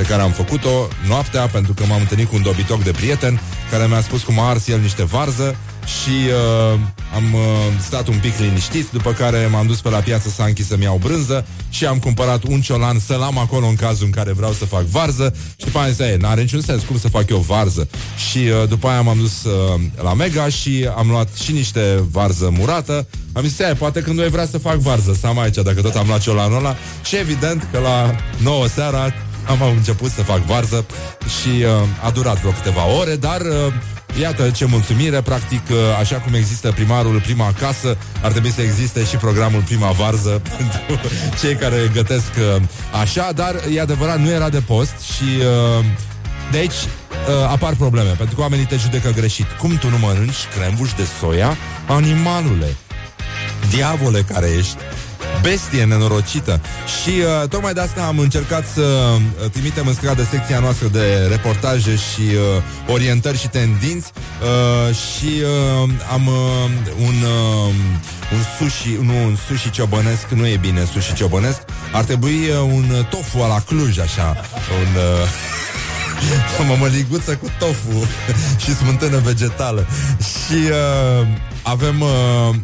[0.02, 3.86] pe care am făcut-o noaptea pentru că m-am întâlnit cu un dobitoc de prieten care
[3.86, 6.78] mi-a spus cum a ars el niște varză și uh,
[7.14, 7.40] am uh,
[7.80, 11.46] stat un pic liniștit, după care m-am dus pe la piață Sanchi să-mi iau brânză
[11.70, 14.82] și am cumpărat un ciolan să-l am acolo în cazul în care vreau să fac
[14.82, 17.88] varză și după aia zis, n-are niciun sens cum să fac eu varză.
[18.30, 22.52] Și uh, după aia m-am dus uh, la Mega și am luat și niște varză
[22.58, 23.06] murată.
[23.32, 25.94] Am zis, aia, poate când nu vrea să fac varză, să am aici, dacă tot
[25.94, 26.76] am luat ciolanul ăla.
[27.04, 29.12] Și evident că la 9 seara
[29.48, 30.84] am început să fac varză
[31.40, 33.72] și uh, a durat vreo câteva ore, dar uh,
[34.20, 39.04] Iată ce mulțumire, practic, uh, așa cum există primarul Prima Casă, ar trebui să existe
[39.04, 41.00] și programul Prima Varză pentru
[41.40, 42.62] cei care gătesc uh,
[43.00, 45.24] așa, dar e adevărat, nu era de post și
[45.78, 45.84] uh,
[46.50, 46.86] de aici
[47.48, 49.46] apar probleme, pentru că oamenii te judecă greșit.
[49.58, 51.56] Cum tu nu mănânci crembuș de soia?
[51.86, 52.76] Animalule!
[53.70, 54.76] Diavole care ești!
[55.42, 56.60] Bestie nenorocită.
[57.02, 61.26] Și uh, tocmai de asta am încercat să uh, trimitem în stradă secția noastră de
[61.30, 65.42] reportaje și uh, orientări și tendinți uh, și
[65.82, 66.34] uh, am uh,
[66.98, 67.74] un, uh,
[68.32, 71.60] un sushi, nu, un sushi ciobănesc, nu e bine sushi ciobănesc,
[71.92, 74.36] ar trebui uh, un tofu la Cluj, așa,
[74.80, 74.96] un...
[74.96, 75.28] Uh,
[76.60, 78.06] o mămăliguță cu tofu
[78.62, 79.86] și smântână vegetală.
[80.18, 81.26] Și uh,
[81.62, 82.54] avem, uh,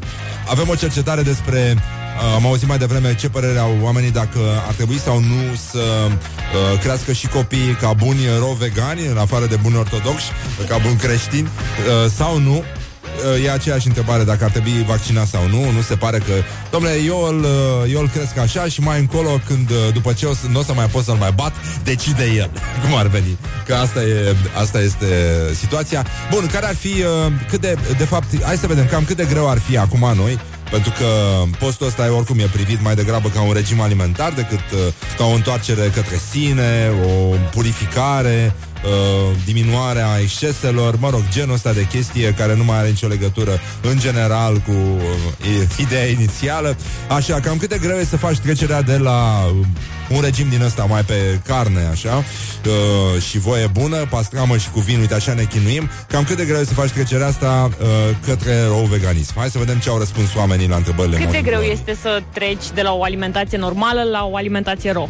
[0.48, 1.97] avem o cercetare despre Uh,
[2.35, 6.81] am auzit mai devreme ce părere au oamenii dacă ar trebui sau nu să uh,
[6.81, 10.31] crească și copiii ca buni ro-vegani, în afară de buni ortodoxi,
[10.68, 12.62] ca buni creștini, uh, sau nu.
[13.37, 15.70] Uh, e aceeași întrebare dacă ar trebui vaccinat sau nu.
[15.70, 16.33] Nu se pare că,
[16.70, 20.26] domnule, eu îl, uh, eu îl cresc așa și mai încolo, când uh, după ce
[20.26, 21.52] o să, nu o să mai pot să-l mai bat,
[21.85, 22.50] decide el.
[22.83, 23.38] Cum ar veni?
[23.66, 25.07] Că asta, e, asta este
[25.54, 26.07] situația.
[26.31, 27.04] Bun, care ar fi,
[27.48, 30.38] cât de, de fapt, hai să vedem cam cât de greu ar fi acum noi
[30.70, 31.07] pentru că
[31.59, 34.78] postul ăsta e oricum e privit mai degrabă ca un regim alimentar decât uh,
[35.16, 41.86] ca o întoarcere către sine, o purificare, uh, diminuarea exceselor, mă rog, genul ăsta de
[41.86, 46.76] chestie care nu mai are nicio legătură în general cu uh, ideea inițială.
[47.08, 49.66] Așa, cam cât de greu e să faci trecerea de la uh,
[50.08, 54.80] un regim din ăsta mai pe carne, așa, uh, și voie bună, pastramă și cu
[54.80, 55.90] vin, uite, așa ne chinuim.
[56.08, 57.86] Cam cât de greu e să faci trecerea asta uh,
[58.26, 59.32] către rău veganism.
[59.36, 62.22] Hai să vedem ce au răspuns oamenii la întrebările Cât de greu Morning este să
[62.32, 65.08] treci de la o alimentație normală la o alimentație ro?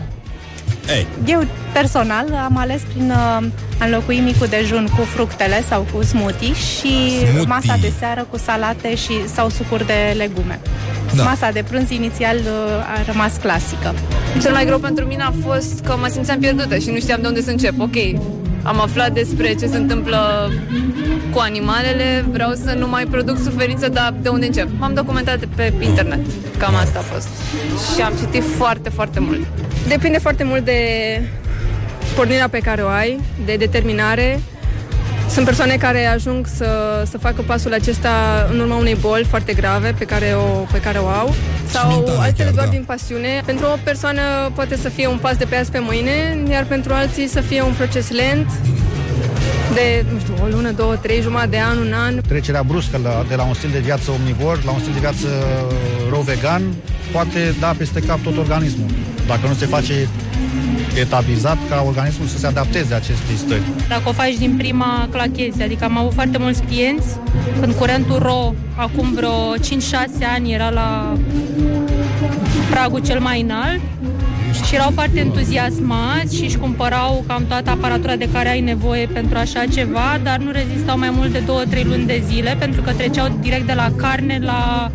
[0.88, 3.44] Ei, Eu, personal, am ales prin uh,
[3.80, 7.46] a înlocui micul dejun cu fructele sau cu smoothie și Smoothie.
[7.46, 10.60] masa de seară cu salate și sau sucuri de legume.
[11.14, 11.22] Da.
[11.22, 13.94] Masa de prânz inițial uh, a rămas clasică.
[14.42, 17.26] Cel mai greu pentru mine a fost că mă simțeam pierdută și nu știam de
[17.26, 17.80] unde să încep.
[17.80, 17.94] Ok,
[18.62, 20.50] am aflat despre ce se întâmplă
[21.32, 24.68] cu animalele, vreau să nu mai produc suferință, dar de unde încep?
[24.78, 26.20] M-am documentat pe internet,
[26.58, 27.28] cam asta a fost.
[27.94, 29.46] Și am citit foarte, foarte mult.
[29.88, 30.80] Depinde foarte mult de
[32.16, 34.40] pornirea pe care o ai, de determinare.
[35.28, 38.10] Sunt persoane care ajung să, să facă pasul acesta
[38.52, 41.34] în urma unei boli foarte grave pe care o, pe care o au
[41.70, 42.72] sau mentale altele chiar, doar da.
[42.72, 43.42] din pasiune.
[43.44, 44.20] Pentru o persoană
[44.54, 47.62] poate să fie un pas de pe azi pe mâine, iar pentru alții să fie
[47.62, 48.50] un proces lent
[49.74, 52.20] de, nu știu, o lună, două, trei, jumătate de an, un an.
[52.28, 55.28] Trecerea bruscă la, de la un stil de viață omnivor la un stil de viață
[56.10, 56.62] rău vegan
[57.12, 58.90] poate da peste cap tot organismul.
[59.26, 60.08] Dacă nu se face
[60.96, 63.62] etapizat ca organismul să se adapteze acestei stări.
[63.88, 67.06] Dacă o faci din prima clachezi, adică am avut foarte mulți clienți
[67.60, 69.60] când curentul ro acum vreo 5-6
[70.34, 71.16] ani era la
[72.70, 73.80] pragul cel mai înalt
[74.66, 79.38] și erau foarte entuziasmați și își cumpărau cam toată aparatura de care ai nevoie pentru
[79.38, 81.42] așa ceva, dar nu rezistau mai mult de
[81.80, 84.90] 2-3 luni de zile pentru că treceau direct de la carne la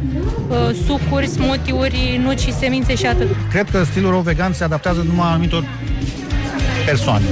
[0.47, 3.27] uh, sucuri, smoothie-uri, nuci și semințe și atât.
[3.49, 5.63] Cred că stilul rău vegan se adaptează numai anumitor
[6.85, 7.25] persoane.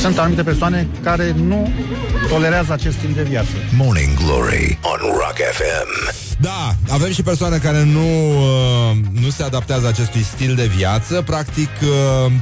[0.00, 1.72] Sunt anumite persoane care nu
[2.28, 3.50] tolerează acest stil de viață.
[3.76, 6.12] Morning Glory on Rock FM.
[6.40, 11.68] Da, avem și persoane care nu, uh, nu se adaptează acestui stil de viață, practic
[11.82, 12.32] uh,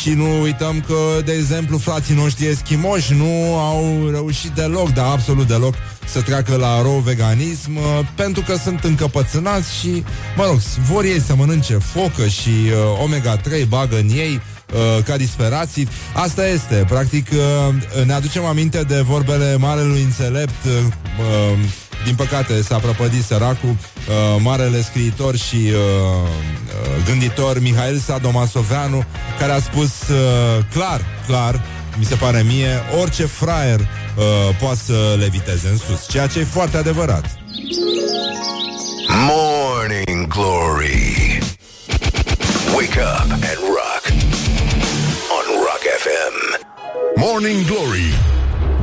[0.00, 5.46] și nu uităm că, de exemplu, frații noștri eschimoși nu au reușit deloc, dar absolut
[5.46, 5.74] deloc,
[6.06, 7.82] să treacă la raw veganism, uh,
[8.14, 10.04] pentru că sunt încăpățânați și,
[10.36, 10.58] mă rog,
[10.90, 14.40] vor ei să mănânce focă și uh, omega-3 bagă în ei,
[14.74, 15.88] uh, ca disperații.
[16.14, 21.58] Asta este, practic, uh, ne aducem aminte de vorbele marelui înțelept, uh, uh,
[22.04, 29.04] din păcate s-a prăpădit săracul, uh, marele scriitor și uh, uh, gânditor Mihail Sadomasoveanu,
[29.38, 31.62] care a spus uh, clar, clar,
[31.98, 36.44] mi se pare mie, orice fraier uh, poate să leviteze în sus, ceea ce e
[36.44, 37.38] foarte adevărat.
[39.08, 41.38] Morning Glory.
[42.74, 43.85] Wake up and rock.
[47.28, 48.18] Morning Glory.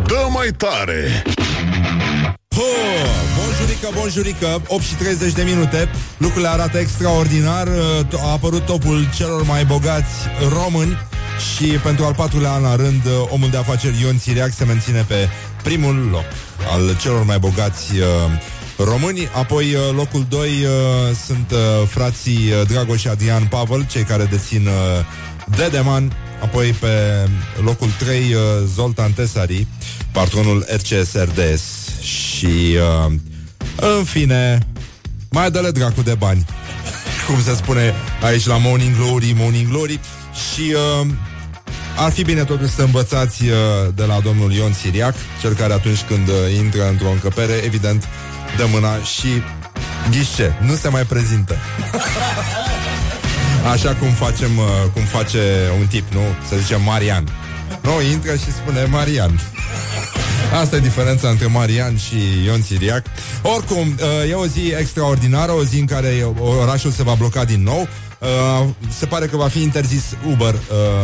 [0.07, 1.23] Dă mai tare.
[2.55, 2.61] Ho!
[3.37, 4.61] Bonjurică, bonjurică.
[4.67, 5.89] 8 și 30 de minute.
[6.17, 7.67] Lucrurile arată extraordinar.
[7.67, 10.13] Uh, A apărut topul celor mai bogați
[10.49, 10.97] români
[11.53, 15.05] Și pentru al patrulea an la rând uh, Omul de afaceri Ion Țiriac se menține
[15.07, 15.29] pe
[15.63, 16.25] primul loc
[16.71, 18.05] Al celor mai bogați uh,
[18.77, 19.29] români.
[19.33, 24.23] Apoi uh, locul 2 uh, sunt uh, frații uh, Dragoș și Adrian Pavel Cei care
[24.23, 25.05] dețin uh,
[25.57, 27.27] Dedeman Apoi pe
[27.63, 28.39] locul 3 uh,
[28.73, 29.67] Zoltan Tesari
[30.11, 31.63] Patronul RCS RDS
[32.01, 33.13] Și uh,
[33.97, 34.67] în fine
[35.29, 36.45] Mai dă-le dracu de bani.
[37.27, 39.99] Cum se spune aici la Morning Glory Morning Glory.
[40.53, 41.07] Și uh,
[41.97, 43.57] ar fi bine totuși să învățați uh,
[43.95, 48.07] de la domnul Ion Siriac Cel care atunci când uh, intră într-o încăpere Evident
[48.57, 49.27] dă mâna și
[50.11, 51.55] Ghișe, nu se mai prezintă
[53.71, 55.39] Așa cum facem, uh, cum face
[55.79, 56.21] un tip, nu?
[56.49, 57.27] Să zicem Marian.
[57.81, 59.39] Nu, intră și spune Marian.
[60.61, 63.05] Asta e diferența între Marian și Ion Țiriac.
[63.41, 66.27] Oricum, uh, e o zi extraordinară, o zi în care
[66.61, 67.87] orașul se va bloca din nou.
[68.23, 70.59] Uh, se pare că va fi interzis Uber uh,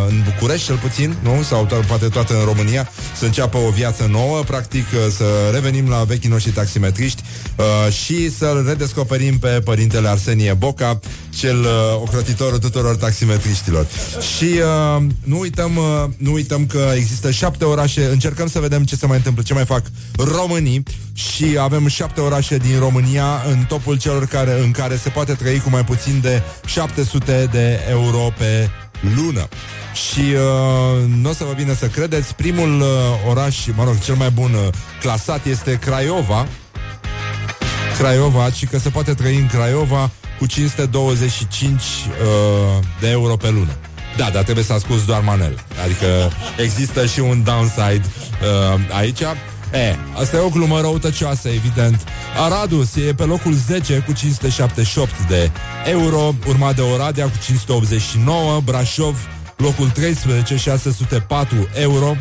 [0.10, 1.44] în București, cel puțin, nu?
[1.44, 5.90] Sau to- poate toată în România, să înceapă o viață nouă, practic uh, să revenim
[5.90, 7.24] la vechii noștri taximetriști
[7.56, 13.88] uh, și să-l redescoperim pe părintele Arsenie Boca, cel uh, ocrotitorul tuturor taximetriștilor.
[14.38, 14.44] Și
[14.98, 19.06] uh, nu uităm, uh, nu uităm că există șapte orașe, încercăm să vedem ce se
[19.06, 19.82] mai întâmplă, ce mai fac
[20.18, 25.34] românii și avem șapte orașe din România în topul celor care, în care se poate
[25.34, 28.70] trăi cu mai puțin de 700 de euro pe
[29.16, 29.48] lună.
[29.94, 32.88] Și uh, nu o să vă vină să credeți, primul uh,
[33.30, 36.48] oraș, mă rog, cel mai bun uh, clasat este Craiova,
[37.98, 41.86] Craiova, și că se poate trăi în Craiova cu 525 uh,
[43.00, 43.76] de euro pe lună.
[44.18, 45.66] Da, dar trebuie să asculti doar manel.
[45.84, 48.02] Adică există și un downside
[48.42, 49.22] uh, aici.
[49.74, 52.04] E, asta e o glumă răutăcioasă, evident.
[52.38, 55.52] Aradus e pe locul 10 cu 578 de
[55.86, 59.28] euro, urmat de Oradea cu 589, Brașov
[59.58, 62.16] locul 13, 604 euro,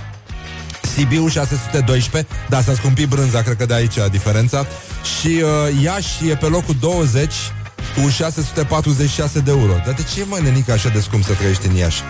[0.94, 4.66] Sibiu 612 Da, s-a scumpit brânza, cred că de aici diferența
[5.18, 7.32] Și uh, Iași e pe locul 20
[8.02, 11.74] Cu 646 de euro Dar de ce, mă, nenică, așa de scump să trăiești în
[11.74, 12.02] Iași?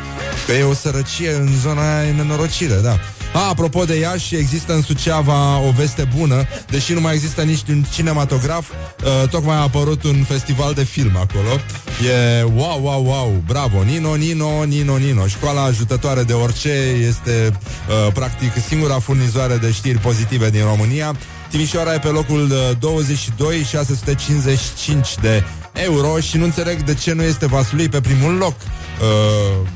[0.47, 2.99] Că e o sărăcie în zona aia, e nenorocire, da
[3.33, 7.63] A, apropo de Iași, există în Suceava o veste bună, deși nu mai există nici
[7.69, 11.61] un cinematograf, uh, tocmai a apărut un festival de film acolo.
[12.07, 15.27] E wow, wow, wow, bravo, Nino, Nino, Nino, Nino.
[15.27, 16.69] Școala ajutătoare de orice
[17.09, 21.17] este uh, practic singura furnizoare de știri pozitive din România.
[21.51, 27.23] Timișoara e pe locul uh, 22, 655 de euro și nu înțeleg de ce nu
[27.23, 28.55] este Vaslui pe primul loc.
[29.01, 29.69] Uh,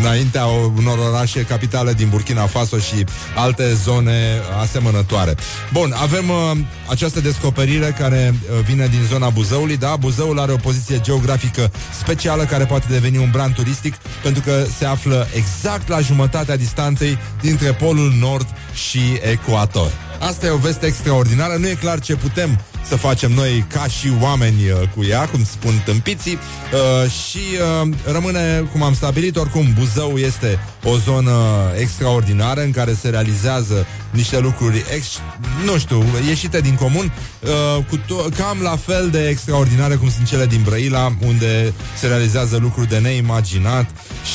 [0.00, 0.44] înaintea
[0.76, 3.04] unor orașe capitale din Burkina Faso și
[3.36, 5.34] alte zone asemănătoare.
[5.72, 6.58] Bun, avem uh,
[6.90, 9.96] această descoperire care uh, vine din zona Buzăului, da?
[9.96, 14.84] Buzăul are o poziție geografică specială care poate deveni un brand turistic pentru că se
[14.84, 19.00] află exact la jumătatea distanței dintre Polul Nord și
[19.30, 20.07] Ecuator.
[20.18, 22.58] Asta e o veste extraordinară, nu e clar ce putem
[22.88, 26.38] să facem noi ca și oameni uh, cu ea, cum spun tâmpiții.
[26.72, 27.38] Uh, și
[27.82, 31.32] uh, rămâne, cum am stabilit, oricum Buzău este o zonă
[31.76, 35.20] extraordinară în care se realizează niște lucruri, ex-
[35.64, 37.12] nu știu, ieșite din comun,
[37.42, 42.06] uh, cu to- cam la fel de extraordinare cum sunt cele din Brăila, unde se
[42.06, 43.90] realizează lucruri de neimaginat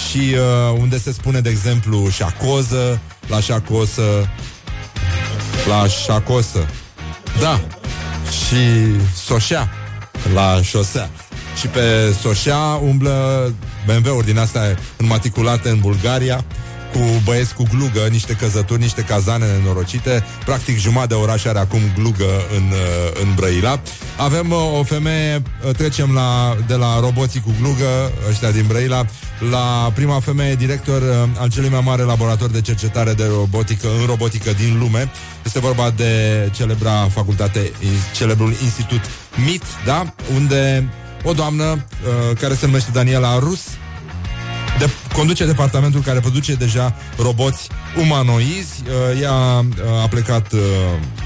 [0.10, 4.30] și uh, unde se spune, de exemplu, șacoză, la șacosă,
[5.68, 6.68] la șacosă.
[7.40, 7.62] Da.
[8.30, 8.96] Și
[9.26, 9.70] soșea
[10.34, 11.10] la șosea.
[11.60, 13.54] Și pe soșea umblă
[13.86, 16.46] BMW-uri din astea înmatriculate în Bulgaria
[16.94, 20.24] cu băieți cu glugă, niște căzături, niște cazane nenorocite.
[20.46, 23.82] Practic jumătate de oraș are acum glugă în, uh, în Brăila.
[24.18, 29.06] Avem uh, o femeie, uh, trecem la, de la roboții cu glugă, ăștia din Brăila,
[29.52, 31.02] la prima femeie director
[31.38, 35.12] al celui mai mare laborator de cercetare de robotică în robotică din lume.
[35.46, 36.12] Este vorba de
[36.56, 37.72] celebra facultate,
[38.16, 39.02] celebrul institut
[39.46, 40.14] MIT, da?
[40.36, 40.90] Unde
[41.24, 43.83] o doamnă uh, care se numește Daniela Rus de,
[45.16, 47.68] conduce departamentul care produce deja roboți
[48.02, 48.84] umanoizi.
[48.86, 50.60] Uh, ea uh, a plecat, uh,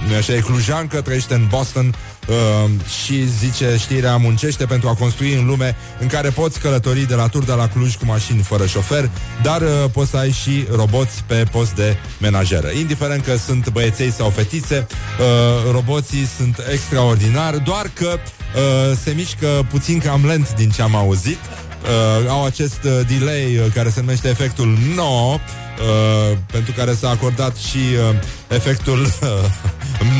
[0.09, 1.95] nu așa, e clujancă, trăiește în Boston
[2.27, 2.69] uh,
[3.03, 7.27] și zice știrea muncește pentru a construi în lume în care poți călători de la
[7.27, 9.09] Turda la Cluj cu mașini fără șofer,
[9.41, 12.67] dar uh, poți să ai și roboți pe post de menajeră.
[12.69, 14.87] Indiferent că sunt băieței sau fetițe,
[15.19, 20.95] uh, roboții sunt extraordinari, doar că uh, se mișcă puțin cam lent din ce am
[20.95, 21.39] auzit
[21.87, 27.09] uh, au acest uh, delay uh, care se numește efectul no, uh, pentru care s-a
[27.09, 28.15] acordat și uh,
[28.47, 29.29] efectul uh,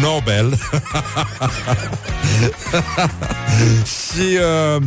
[0.02, 0.60] Nobel.
[4.06, 4.38] și
[4.76, 4.82] uh,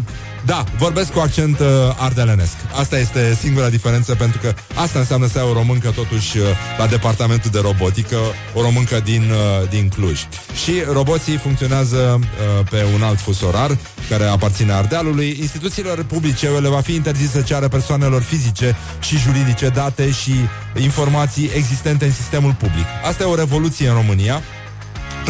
[0.44, 1.66] da, vorbesc cu accent uh,
[1.96, 2.52] ardelenesc.
[2.78, 6.44] Asta este singura diferență pentru că asta înseamnă să ai o româncă totuși uh,
[6.78, 8.16] la departamentul de robotică,
[8.54, 10.20] o româncă din, uh, din Cluj.
[10.64, 13.78] Și roboții funcționează uh, pe un alt fusorar
[14.08, 15.36] care aparține Ardealului.
[15.40, 20.34] Instituțiilor publice le va fi interzis să ceară persoanelor fizice și juridice date și
[20.80, 22.84] informații existente în sistemul public.
[23.08, 24.42] Asta e o revoluție în România.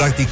[0.00, 0.28] Practic,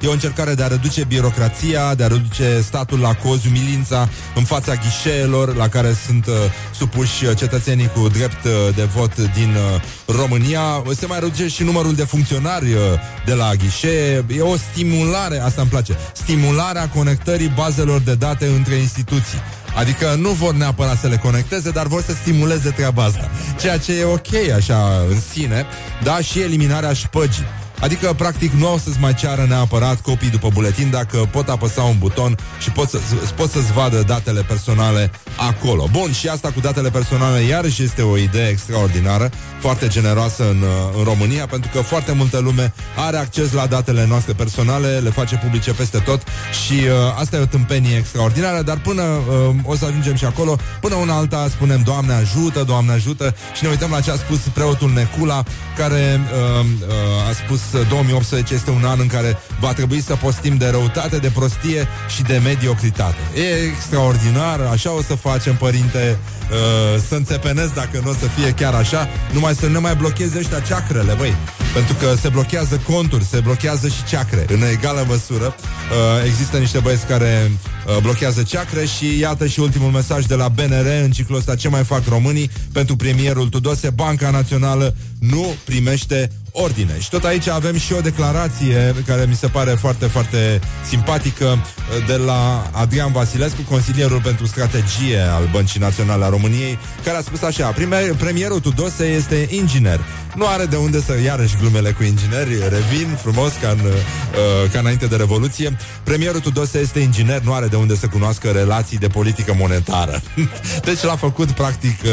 [0.00, 4.44] e o încercare de a reduce birocrația, de a reduce statul la cozi, umilința în
[4.44, 6.34] fața ghișeelor la care sunt uh,
[6.74, 10.82] supuși uh, cetățenii cu drept uh, de vot din uh, România.
[10.96, 12.80] Se mai reduce și numărul de funcționari uh,
[13.26, 14.24] de la ghișee.
[14.36, 19.38] E o stimulare, asta îmi place, stimularea conectării bazelor de date între instituții.
[19.76, 23.30] Adică nu vor neapărat să le conecteze, dar vor să stimuleze treaba asta.
[23.60, 25.66] Ceea ce e ok așa în sine,
[26.02, 27.46] da, și eliminarea șpăgii.
[27.80, 31.96] Adică, practic, nu o să-ți mai ceară neapărat copii după buletin dacă pot apăsa un
[31.98, 32.98] buton și pot, să,
[33.36, 35.10] pot să-ți vadă datele personale
[35.48, 35.88] acolo.
[35.90, 40.64] Bun, și asta cu datele personale iarăși este o idee extraordinară, foarte generoasă în,
[40.98, 45.36] în România, pentru că foarte multă lume are acces la datele noastre personale, le face
[45.36, 46.22] publice peste tot
[46.64, 50.56] și uh, asta e o tâmpenie extraordinară, dar până uh, o să ajungem și acolo,
[50.80, 54.38] până una alta spunem Doamne ajută, Doamne ajută și ne uităm la ce a spus
[54.38, 55.42] preotul Necula,
[55.76, 60.56] care uh, uh, a spus 2018 este un an în care va trebui să postim
[60.56, 63.16] de răutate, de prostie și de mediocritate.
[63.34, 66.18] E extraordinar, așa o să facem, părinte,
[66.50, 70.38] uh, să înțepenesc dacă nu o să fie chiar așa, numai să ne mai blocheze
[70.38, 71.34] ăștia ceacrele, băi.
[71.74, 75.54] Pentru că se blochează conturi, se blochează și ceacre în egală măsură.
[75.54, 80.48] Uh, există niște băieți care uh, blochează ceacre și iată și ultimul mesaj de la
[80.48, 83.90] BNR în ciclul ăsta ce mai fac românii pentru premierul Tudose.
[83.90, 87.00] Banca Națională nu primește ordine.
[87.00, 92.06] Și tot aici avem și o declarație care mi se pare foarte, foarte simpatică uh,
[92.06, 97.42] de la Adrian Vasilescu, consilierul pentru strategie al Băncii Naționale a României, care a spus
[97.42, 100.00] așa, premier, premierul Tudose este inginer.
[100.34, 104.78] Nu are de unde să iarăși glumele cu ingineri, revin frumos ca, în, uh, ca
[104.78, 105.76] înainte de Revoluție.
[106.02, 110.22] Premierul Tudose este inginer, nu are de unde să cunoască relații de politică monetară.
[110.88, 112.10] deci l-a făcut practic uh,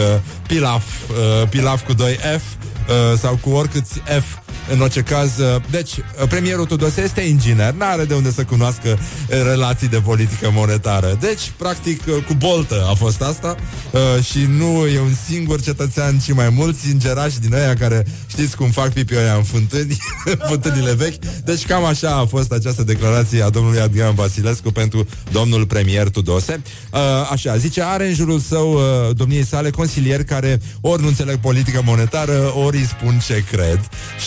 [0.47, 2.43] pilaf, uh, pilaf cu 2 F
[2.87, 7.73] uh, sau cu oricâți F în orice caz, uh, deci, uh, premierul Tudose este inginer,
[7.73, 11.17] n-are de unde să cunoască uh, relații de politică monetară.
[11.19, 13.55] Deci, practic, uh, cu boltă a fost asta
[13.91, 18.05] uh, și nu e un singur cetățean, ci mai mulți ingerași din aia care
[18.37, 21.25] știți cum fac pipi ăia în fântâni, în fântânile vechi.
[21.45, 26.61] Deci cam așa a fost această declarație a domnului Adrian Vasilescu pentru domnul premier Tudose.
[26.93, 26.99] Uh,
[27.31, 28.81] așa, zice, are în jurul său uh,
[29.15, 33.79] domniei sale consilieri care ori nu înțeleg politică monetară, ori îi spun ce cred.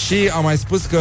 [0.07, 0.99] Și a mai spus că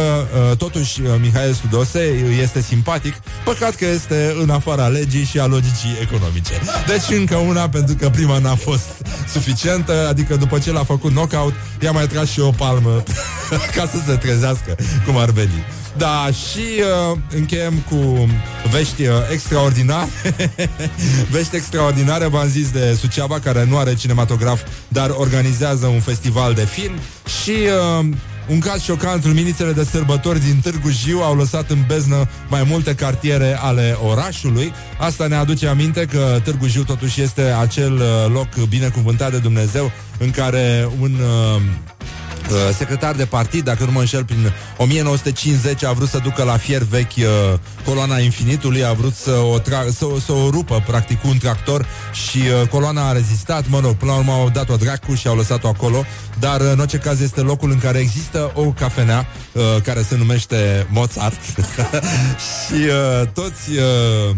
[0.50, 5.46] uh, totuși uh, Mihail Tudose este simpatic, păcat că este în afara legii și a
[5.46, 6.52] logicii economice.
[6.86, 8.88] Deci încă una, pentru că prima n-a fost
[9.32, 12.99] suficientă, adică după ce l-a făcut knockout, i-a mai tras și o palmă
[13.76, 14.76] ca să se trezească
[15.06, 15.64] cum ar veni.
[15.96, 16.64] Da, și
[17.12, 18.28] uh, încheiem cu
[18.70, 20.08] vești uh, extraordinare
[21.34, 26.64] Vești extraordinare V-am zis de Suceava Care nu are cinematograf Dar organizează un festival de
[26.64, 26.92] film
[27.42, 27.54] Și
[28.00, 28.06] uh,
[28.50, 32.94] un caz șocant, luminițele de sărbători din Târgu Jiu au lăsat în beznă mai multe
[32.94, 34.72] cartiere ale orașului.
[34.98, 39.90] Asta ne aduce aminte că Târgu Jiu totuși este acel uh, loc binecuvântat de Dumnezeu
[40.18, 41.62] în care un uh, uh,
[42.76, 46.82] secretar de partid, dacă nu mă înșel, prin 1950 a vrut să ducă la fier
[46.82, 47.24] vechi uh,
[47.84, 51.38] coloana infinitului, a vrut să o, tra- să, o- să o rupă, practic, cu un
[51.38, 51.86] tractor
[52.28, 55.36] și uh, coloana a rezistat, mă rog, până la urmă au dat-o dracu și au
[55.36, 56.04] lăsat-o acolo,
[56.38, 60.16] dar uh, în orice caz este locul în care există o cafenea uh, care se
[60.16, 61.40] numește Mozart
[62.66, 64.30] și uh, toți uh,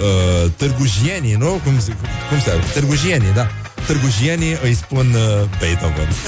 [0.00, 1.60] uh, târgujienii, nu?
[1.64, 1.96] Cum, se-
[2.28, 3.46] cum se Târgujienii, da.
[3.86, 6.08] Târgujienii îi spun uh, Beethoven.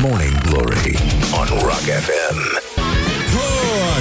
[0.00, 0.96] Morning Glory
[1.34, 2.39] on Rock FM.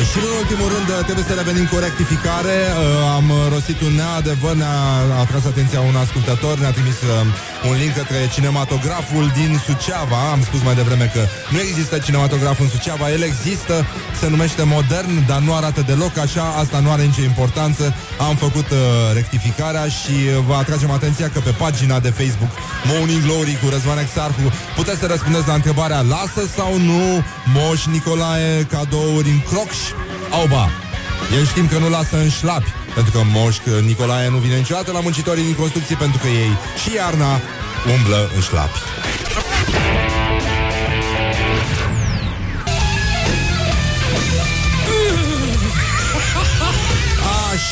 [0.09, 2.57] Oh, și în ultimul rând trebuie să revenim cu o rectificare.
[2.69, 4.77] Uh, Am uh, rostit un neadevăr Ne-a
[5.21, 10.19] a tras atenția un ascultător Ne-a trimis uh, un link către cinematograful din Suceava.
[10.35, 11.21] Am spus mai devreme că
[11.53, 13.75] nu există cinematograf în Suceava El există,
[14.19, 17.83] se numește Modern Dar nu arată deloc așa Asta nu are nicio importanță.
[18.27, 18.77] Am făcut uh,
[19.19, 22.53] rectificarea și uh, vă atragem atenția că pe pagina de Facebook
[22.91, 24.45] Morning Glory cu Răzvan Exarhu
[24.79, 27.01] Puteți să răspundeți la întrebarea Lasă sau nu
[27.55, 29.79] Moș Nicolae cadouri în crocș
[30.31, 30.69] Auba
[31.37, 34.99] el știm că nu lasă în șlapi Pentru că Moș Nicolae nu vine niciodată la
[34.99, 37.41] muncitorii din construcții Pentru că ei și iarna
[37.95, 38.79] umblă în șlapi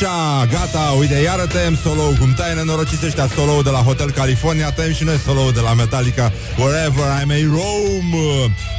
[0.00, 4.70] Așa, gata, uite, iară tăiem solo Cum taie nenorociți ăștia solo de la Hotel California
[4.70, 8.10] Tăiem și noi solo de la Metallica Wherever I may roam.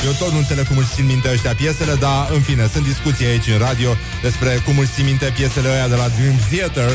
[0.06, 3.26] Eu tot nu înțeleg cum își țin minte ăștia piesele Dar, în fine, sunt discuții
[3.26, 3.92] aici în radio
[4.22, 6.90] Despre cum își țin minte piesele ăia de la Dream Theater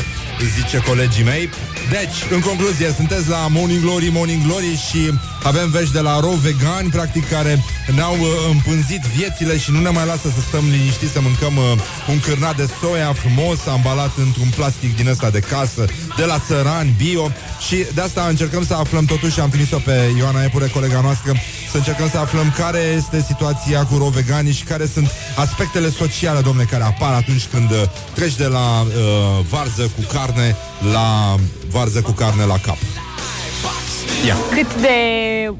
[0.55, 1.49] Zice colegii mei.
[1.89, 5.01] Deci, în concluzie, sunteți la Morning Glory, Morning Glory Și
[5.43, 7.63] avem vești de la Raw Vegan Practic, care
[7.95, 11.63] ne-au uh, împânzit viețile Și nu ne mai lasă să stăm liniștiți Să mâncăm uh,
[12.09, 15.85] un cârnat de soia frumos Ambalat într-un plastic din ăsta de casă
[16.17, 17.31] De la țărani, bio
[17.67, 21.33] Și de asta încercăm să aflăm totuși Am trimis-o pe Ioana Epure, colega noastră
[21.71, 26.39] Să încercăm să aflăm care este situația cu Raw Veganii Și care sunt aspectele sociale,
[26.39, 30.55] domne Care apar atunci când uh, treci de la uh, varză cu carne
[30.93, 31.35] La
[31.69, 32.77] varză cu carne la cap
[34.25, 34.35] Ia.
[34.51, 34.89] Cât de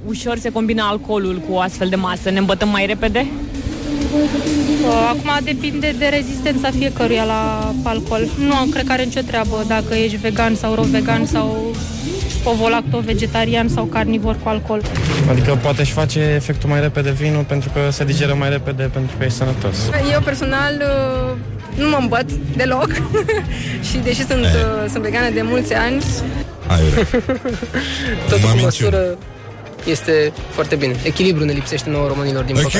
[0.05, 2.29] ușor se combină alcoolul cu o astfel de masă?
[2.29, 3.27] Ne îmbătăm mai repede?
[4.85, 8.27] Uh, Acum depinde de rezistența fiecăruia la alcool.
[8.47, 11.75] Nu am cred că are nicio treabă dacă ești vegan sau ro-vegan sau
[12.43, 14.81] ovo-lacto-vegetarian sau carnivor cu alcool.
[15.29, 19.17] Adică poate își face efectul mai repede vinul pentru că se digeră mai repede pentru
[19.17, 19.77] că e sănătos.
[20.11, 21.35] Eu personal uh,
[21.83, 22.89] nu mă îmbăt deloc
[23.89, 26.03] și deși sunt, uh, sunt vegană de mulți ani,
[28.29, 29.17] Totul cu măsură
[29.85, 30.95] este foarte bine.
[31.03, 32.77] Echilibru ne lipsește nouă românilor, din păcate.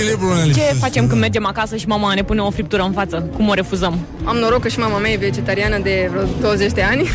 [0.53, 3.29] Ce facem când mergem acasă și mama ne pune o friptură în față?
[3.35, 3.99] Cum o refuzăm?
[4.25, 7.09] am noroc că și mama mea e vegetariană de vreo 20 de ani.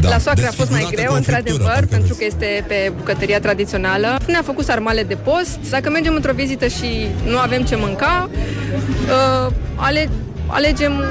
[0.00, 0.08] Da.
[0.12, 3.40] La soacră a fost mai Desfigurată greu, cu o într-adevăr, pentru că este pe bucătăria
[3.40, 4.18] tradițională.
[4.26, 5.58] Ne-a făcut sarmale de post.
[5.70, 10.08] Dacă mergem într-o vizită și nu avem ce mânca, uh, ale,
[10.46, 11.02] alegem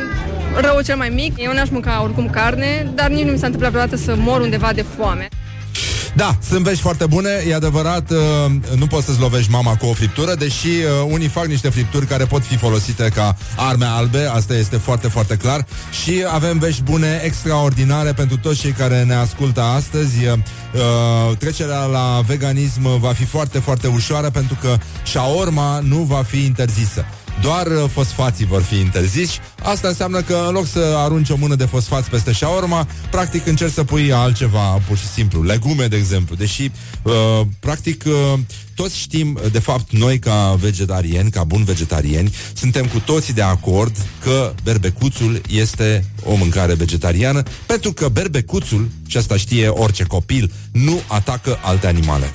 [0.61, 1.34] rău cel mai mic.
[1.38, 4.71] Eu n-aș mânca oricum carne, dar nici nu mi s-a întâmplat vreodată să mor undeva
[4.75, 5.28] de foame.
[6.18, 8.18] Da, sunt vești foarte bune, e adevărat, uh,
[8.76, 12.26] nu poți să-ți lovești mama cu o friptură, deși uh, unii fac niște fripturi care
[12.26, 15.65] pot fi folosite ca arme albe, asta este foarte, foarte clar.
[16.03, 20.15] Și avem vești bune, extraordinare pentru toți cei care ne ascultă astăzi.
[20.26, 26.45] Uh, trecerea la veganism va fi foarte, foarte ușoară pentru că shaorma nu va fi
[26.45, 27.05] interzisă.
[27.42, 29.40] Doar uh, fosfații vor fi interziși.
[29.64, 33.74] Asta înseamnă că în loc să arunci o mână de fosfați peste shawarma, practic încerci
[33.74, 36.36] să pui altceva, pur și simplu, legume, de exemplu.
[36.36, 36.72] Deși,
[37.04, 38.40] uh, practic, uh,
[38.76, 43.96] toți știm, de fapt, noi ca vegetarieni, ca buni vegetarieni, suntem cu toții de acord
[44.24, 51.02] că berbecuțul este o mâncare vegetariană, pentru că berbecuțul, și asta știe orice copil, nu
[51.08, 52.32] atacă alte animale.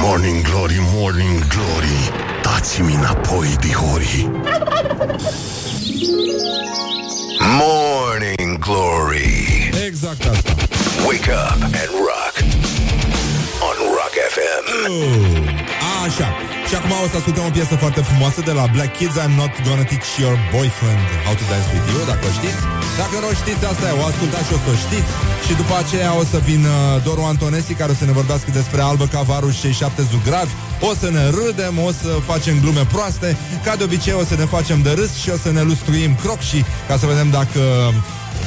[0.00, 2.10] Morning Glory, Morning Glory
[2.42, 4.30] Dați-mi înapoi, dihori
[7.60, 9.70] Morning Glory.
[9.86, 10.54] Exact asta.
[11.06, 12.31] Wake up and rock.
[14.12, 14.64] On Rock FM.
[16.04, 16.28] Așa.
[16.68, 19.52] Și acum o să ascultăm o piesă foarte frumoasă de la Black Kids I'm not
[19.66, 22.60] gonna teach your boyfriend how to dance with you, dacă o știți.
[23.00, 25.10] Dacă nu o știți, asta e, o ascultați și o să o știți.
[25.46, 26.72] Și după aceea o să vină
[27.06, 30.52] Doru Antonesi, care o să ne vorbească despre Albă Cavaru și cei șapte zugravi.
[30.88, 33.28] O să ne râdem, o să facem glume proaste.
[33.66, 36.40] Ca de obicei o să ne facem de râs și o să ne lustruim croc
[36.50, 36.58] și
[36.88, 37.60] ca să vedem dacă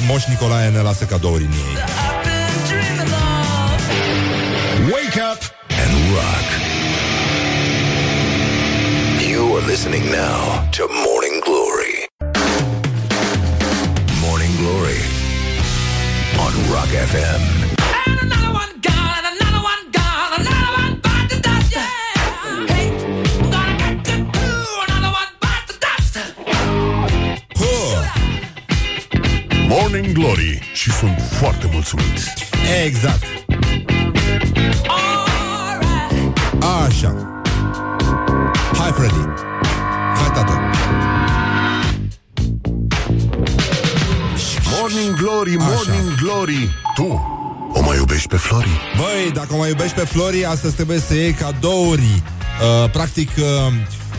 [0.08, 1.74] Moș Nicolae ne lasă cadouri în ei.
[4.92, 5.55] Wake up and
[6.14, 6.46] rock.
[9.20, 12.06] You are listening now to Morning Glory.
[14.20, 15.00] Morning Glory
[16.44, 17.42] on Rock FM.
[18.06, 21.74] And another one gone and another one gone another one by the dust.
[29.68, 32.18] Morning Glory Și sunt foarte mulțumit
[32.84, 33.35] Exact
[36.96, 37.14] Așa.
[38.78, 39.24] Hai, Freddy.
[40.14, 40.52] Hai, tată.
[44.78, 46.68] Morning Glory, Morning Glory.
[46.94, 47.20] Tu
[47.72, 48.80] o mai iubești pe Flori?
[48.96, 52.22] Băi, dacă o mai iubești pe Flori Astăzi trebuie să iei cadouri.
[52.82, 53.72] Uh, Practic uh,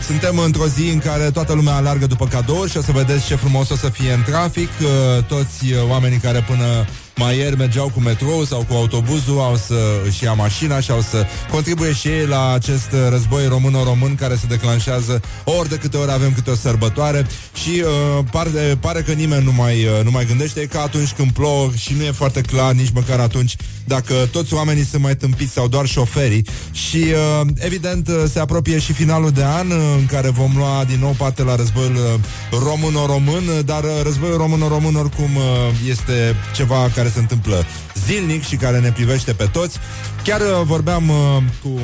[0.06, 3.34] suntem într-o zi în care toată lumea alargă după cadouri și o să vedeți ce
[3.34, 4.68] frumos o să fie în trafic.
[4.82, 6.86] Uh, Toți uh, oamenii care până
[7.18, 9.74] mai ieri mergeau cu metrou sau cu autobuzul au să
[10.06, 14.34] își ia mașina și au să contribuie și ei la acest uh, război româno-român care
[14.34, 17.26] se declanșează ori de câte ori avem câte o sărbătoare.
[17.54, 21.12] Și uh, pare, pare că nimeni nu mai, uh, nu mai gândește e ca atunci
[21.12, 23.56] când plouă și nu e foarte clar nici măcar atunci
[23.88, 26.46] dacă toți oamenii sunt mai tâmpiți sau doar șoferii.
[26.72, 30.84] Și uh, evident uh, se apropie și finalul de an uh, în care vom lua
[30.86, 35.42] din nou parte la războiul uh, româno-român, uh, dar uh, războiul româno-român oricum uh,
[35.88, 37.66] este ceva care se întâmplă
[38.06, 39.78] zilnic și care ne privește pe toți.
[40.24, 41.80] Chiar uh, vorbeam uh, cu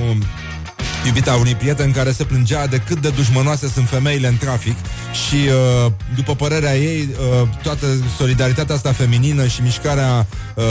[1.07, 4.77] iubita unui prieten care se plângea de cât de dușmănoase sunt femeile în trafic
[5.27, 7.09] și, uh, după părerea ei,
[7.43, 10.65] uh, toată solidaritatea asta feminină și mișcarea uh,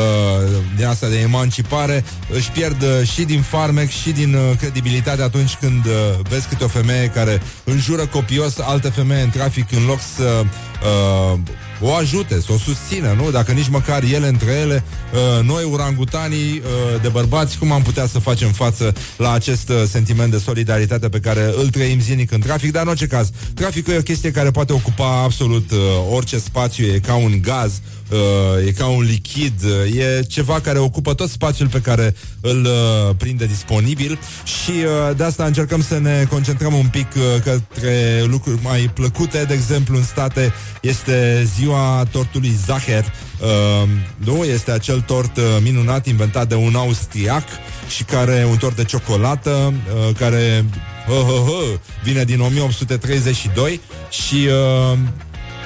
[0.76, 5.56] din asta de emancipare își pierd uh, și din farmec și din uh, credibilitate atunci
[5.56, 5.92] când uh,
[6.30, 11.40] vezi câte o femeie care înjură copios alte femei în trafic în loc să uh,
[11.82, 13.32] o ajute, să o susțină, nu?
[13.32, 18.08] Dacă nici măcar ele între ele, uh, noi, urangutanii uh, de bărbați, cum am putea
[18.08, 22.40] să facem față la acest uh, sentiment de solidaritate pe care îl trăim zilnic în
[22.40, 25.78] trafic, dar în orice caz, traficul e o chestie care poate ocupa absolut uh,
[26.12, 27.82] orice spațiu, e ca un gaz,
[28.14, 32.66] uh, e ca un lichid, uh, e ceva care ocupă tot spațiul pe care îl
[32.66, 38.24] uh, prinde disponibil și uh, de asta încercăm să ne concentrăm un pic uh, către
[38.26, 39.44] lucruri mai plăcute.
[39.44, 43.06] De exemplu, în state este ziua tortului Zacher.
[43.42, 44.44] Uh, nu?
[44.44, 47.44] Este acel tort uh, minunat inventat de un austriac
[47.90, 50.66] și care un tort de ciocolată uh, care
[51.10, 54.48] uh, uh, uh, vine din 1832 și
[54.92, 54.98] uh,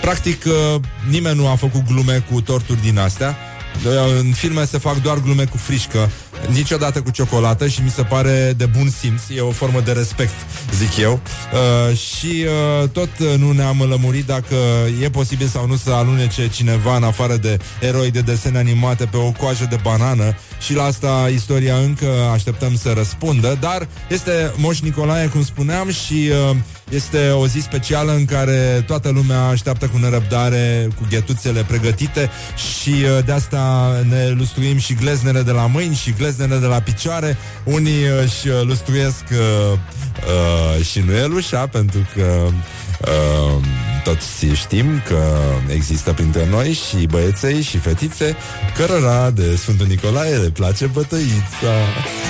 [0.02, 3.38] Practic, uh, nimeni nu a făcut glume cu torturi din astea.
[3.86, 6.10] Uh, În filme se fac doar glume cu frișcă,
[6.53, 10.33] niciodată cu ciocolată și mi se pare de bun simț, e o formă de respect,
[10.75, 11.19] zic eu.
[11.53, 12.45] Uh, și
[12.81, 14.55] uh, tot uh, nu ne-am lămurit dacă
[15.01, 19.17] e posibil sau nu să alunece cineva în afară de eroi de desene animate pe
[19.17, 20.35] o coajă de banană.
[20.59, 26.29] Și la asta istoria încă așteptăm să răspundă, dar este Moș Nicolae, cum spuneam, și
[26.49, 26.55] uh,
[26.89, 32.29] este o zi specială în care toată lumea așteaptă cu nerăbdare, cu ghetuțele pregătite.
[32.55, 36.80] Și uh, de asta ne lustruim și gleznele de la mâini și gleznele de la
[36.80, 37.38] picioare.
[37.63, 42.47] Unii își uh, lustruiesc uh, uh, și nuielușa pentru că
[43.01, 43.63] uh,
[44.03, 45.38] toți știm că
[45.73, 48.36] există printre noi și băieței și fetițe
[48.75, 51.73] cărora de Sfântul Nicolae le place bătăița.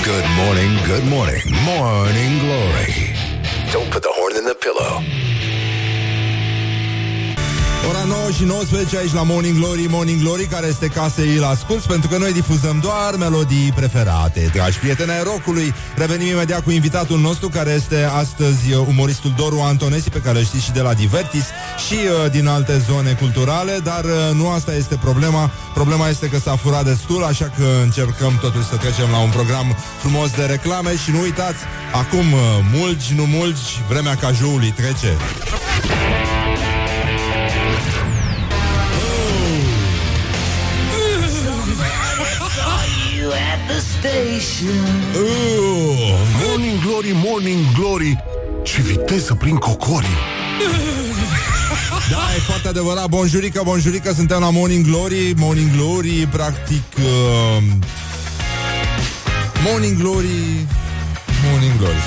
[0.03, 2.93] Good morning, good morning, morning glory.
[3.71, 4.93] Don't put the horn in the pillow.
[7.89, 11.43] Ora 9 și 19 aici la Morning Glory, Morning Glory, care este ca să îl
[11.43, 14.49] asculti, pentru că noi difuzăm doar melodii preferate.
[14.53, 19.59] Dragi prieteni ai rockului, revenim imediat cu invitatul nostru, care este astăzi uh, umoristul Doru
[19.59, 21.45] Antonesi, pe care îl știți și de la Divertis
[21.87, 25.51] și uh, din alte zone culturale, dar uh, nu asta este problema.
[25.73, 29.75] Problema este că s-a furat destul, așa că încercăm totuși să trecem la un program
[29.99, 31.59] frumos de reclame și nu uitați,
[31.93, 32.39] acum uh,
[32.73, 35.17] mulgi, nu mulgi, vremea cajoului trece.
[45.15, 46.17] Uh,
[46.47, 48.23] morning Glory, Morning Glory
[48.63, 50.17] Ce viteză prin cocorii
[52.09, 53.07] Da, e foarte adevărat.
[53.09, 55.33] Bonjurică, bonjurică, suntem la Morning Glory.
[55.35, 56.83] Morning Glory, practic...
[56.97, 57.63] Uh,
[59.65, 60.67] Morning Glory...
[61.49, 62.01] Morning Glory.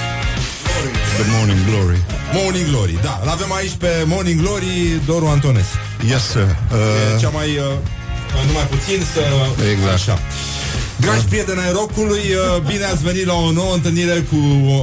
[1.19, 2.01] The Morning Glory.
[2.33, 3.21] Morning Glory, da.
[3.25, 5.77] L-avem aici pe Morning Glory Doru Antonescu.
[6.09, 6.41] Yes, sir.
[6.41, 7.49] E Uh, cea mai...
[7.49, 9.21] Uh, numai puțin să...
[9.71, 9.93] Exact.
[9.95, 10.19] Așa.
[11.01, 14.37] Dragi prieteni ai rockului, uh, bine ați venit la o nouă întâlnire cu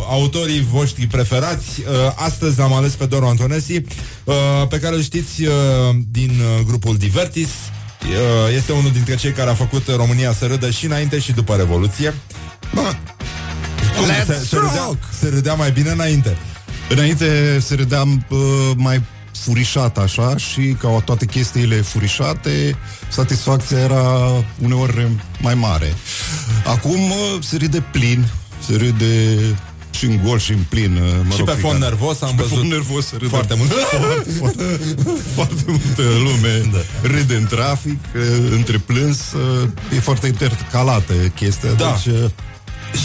[0.10, 1.80] autorii voștri preferați.
[1.80, 3.74] Uh, Astăzi am ales pe Doru Antonesi,
[4.24, 4.34] uh,
[4.70, 5.52] pe care îl știți uh,
[6.12, 7.48] din uh, grupul Divertis.
[7.48, 11.56] Uh, Este unul dintre cei care a făcut România să râdă și înainte și după
[11.56, 12.14] Revoluție.
[12.74, 12.94] Bă,
[13.98, 14.98] cum Let's se, se, râdea, rock!
[15.20, 16.38] se râdea mai bine înainte.
[16.90, 18.40] Înainte se râdeam uh,
[18.76, 19.02] mai
[19.44, 22.76] furișat așa și ca toate chestiile furișate,
[23.08, 25.08] satisfacția era uneori
[25.40, 25.94] mai mare.
[26.66, 28.28] Acum uh, se râde plin,
[28.68, 29.38] se râde
[29.92, 30.96] și în gol și în plin.
[30.96, 31.60] uh, Mă Și rog, pe fiecare.
[31.62, 33.72] fond nervos am și pe văzut fond nervos se râde foarte mult.
[34.00, 34.80] Foarte, foarte,
[35.36, 36.78] foarte multă lume da.
[37.08, 38.22] râde în trafic, uh,
[38.52, 41.72] între plâns, uh, e foarte intercalată chestia.
[41.72, 41.96] Da.
[42.04, 42.30] Deci, uh,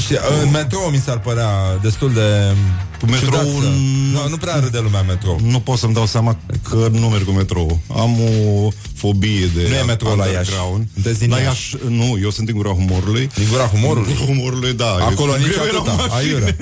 [0.06, 1.50] Și uh, în metrou mi s-ar părea
[1.82, 2.54] destul de
[3.02, 5.40] Cu metrou ciudat să- n- nu, nu prea râde lumea în metrou.
[5.44, 6.36] Nu pot să-mi dau seama
[6.68, 7.80] că nu merg cu metrou.
[7.96, 10.36] Am o fobie de Nu e metrou la Iași.
[10.36, 10.86] underground.
[10.94, 11.46] Sunteți din la Iași.
[11.74, 13.30] Iași, nu, eu sunt din Gura Humorului.
[13.34, 14.06] Din gura humorului?
[14.06, 14.90] Din Gura Humorului, da.
[15.10, 16.56] Acolo Eu- nici eu eram atâta, în mașină, aiurea.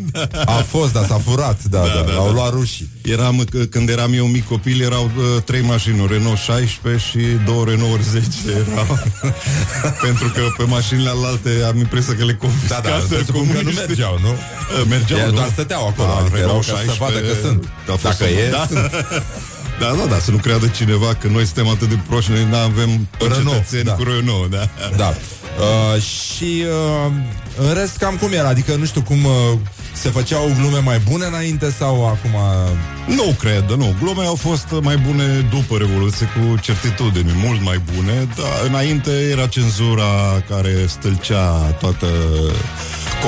[0.44, 2.88] A fost, dar s-a furat, da, da, da, l-au luat rușii.
[3.02, 7.18] Eram, c- când eram eu mic copil, erau uh, trei mașini, un Renault 16 și
[7.44, 8.26] două Renault 10
[8.72, 8.98] erau.
[10.06, 13.52] Pentru că pe mașinile alte am impresia că le confiscaseră Da, da, presupun că nu
[13.52, 13.86] comuniștii.
[13.86, 14.30] mergeau, nu?
[14.30, 15.32] Uh, Mergeau, Ei nu?
[15.32, 17.68] doar stăteau acolo, Da, adică erau Renault ca să vadă că 16, sunt.
[17.88, 18.66] a fost Dacă un- e, da.
[18.70, 18.90] sunt.
[19.80, 22.56] Da, da, da, să nu creadă cineva că noi suntem atât de proști, noi nu
[22.56, 23.92] avem Renault, cetățeni da.
[23.92, 24.68] cu Renault, da.
[24.96, 25.14] Da.
[25.58, 26.64] Uh, și
[27.06, 27.12] uh,
[27.68, 28.48] în rest cam cum era?
[28.48, 29.32] Adică nu știu cum uh,
[29.92, 32.34] se făceau glume mai bune înainte sau acum...
[32.34, 33.14] Uh...
[33.16, 33.94] Nu cred, nu.
[34.02, 39.46] Glumele au fost mai bune după Revoluție, cu certitudine, mult mai bune, dar înainte era
[39.46, 41.50] cenzura care stâlcea
[41.80, 42.06] toată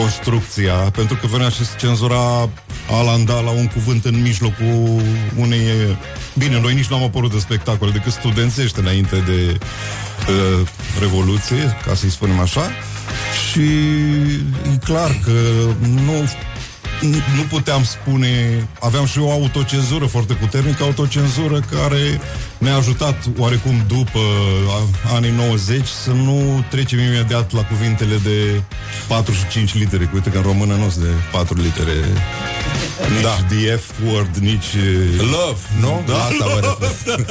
[0.01, 2.49] construcția, pentru că venea și cenzura
[2.90, 5.03] alanda la un cuvânt în mijlocul
[5.36, 5.97] unei...
[6.38, 10.68] Bine, noi nici nu am apărut de spectacole decât studențește înainte de uh,
[11.01, 12.70] Revoluție, ca să-i spunem așa,
[13.51, 13.61] și
[14.72, 15.32] e clar că
[15.80, 16.28] nu
[17.11, 22.20] nu puteam spune, aveam și o autocenzură foarte puternică, autocenzură care
[22.59, 24.18] ne-a ajutat oarecum după
[24.68, 28.62] a- anii 90 să nu trecem imediat la cuvintele de
[29.09, 30.11] 4 și 5 litere.
[30.14, 31.92] Uite că în română nu sunt de 4 litere.
[33.12, 33.38] Nici da.
[33.48, 34.74] the F-word, nici...
[35.18, 36.03] Love, nu?
[36.07, 37.26] Da, La asta mă refer.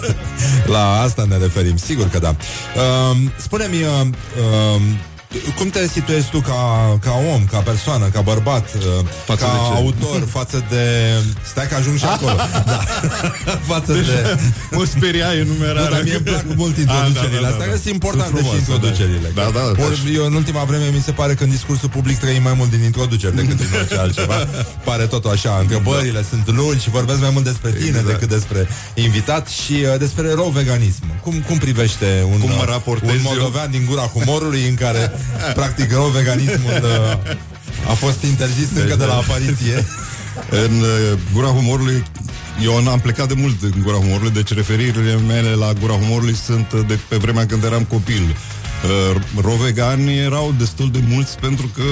[0.74, 2.36] La asta ne referim, sigur că da.
[2.76, 4.06] Uh, spune-mi, uh,
[4.76, 4.80] uh,
[5.58, 6.58] cum te situezi tu ca,
[7.00, 8.82] ca om, ca persoană, ca bărbat, uh,
[9.24, 9.74] Față ca de ce?
[9.82, 10.82] autor, față de...
[11.50, 12.36] Stai că ajung și acolo.
[12.70, 12.80] da.
[13.72, 14.38] față de...
[14.70, 15.88] Mă speriai enumerarea.
[15.88, 17.72] Nu, dar mie îmi plac mult introducerile Ah, da, da, da, astea, da.
[17.72, 19.28] că sunt importante Sunt și frumoase, introducerile.
[19.34, 19.84] Da, da, da.
[19.84, 22.70] Ori eu în ultima vreme mi se pare că în discursul public trăim mai mult
[22.70, 24.38] din introduceri decât din orice altceva.
[24.84, 28.06] Pare totul așa, întrebările sunt lungi și vorbesc mai mult despre tine Exact.
[28.06, 31.02] decât despre invitat și uh, despre rău veganism.
[31.22, 33.22] Cum, cum privește un, Cum mă uh, raportez un eu?
[33.24, 35.12] moldovean din gura humorului în care
[35.54, 39.86] practic rău veganismul uh, a fost interzis încă de la apariție.
[40.50, 42.04] În uh, Gura Humorului
[42.62, 46.72] eu am plecat de mult în Gura Humorului, deci referirile mele la Gura Humorului sunt
[46.72, 48.22] uh, de pe vremea când eram copil.
[48.22, 51.82] Uh, Rovegani erau destul de mulți pentru că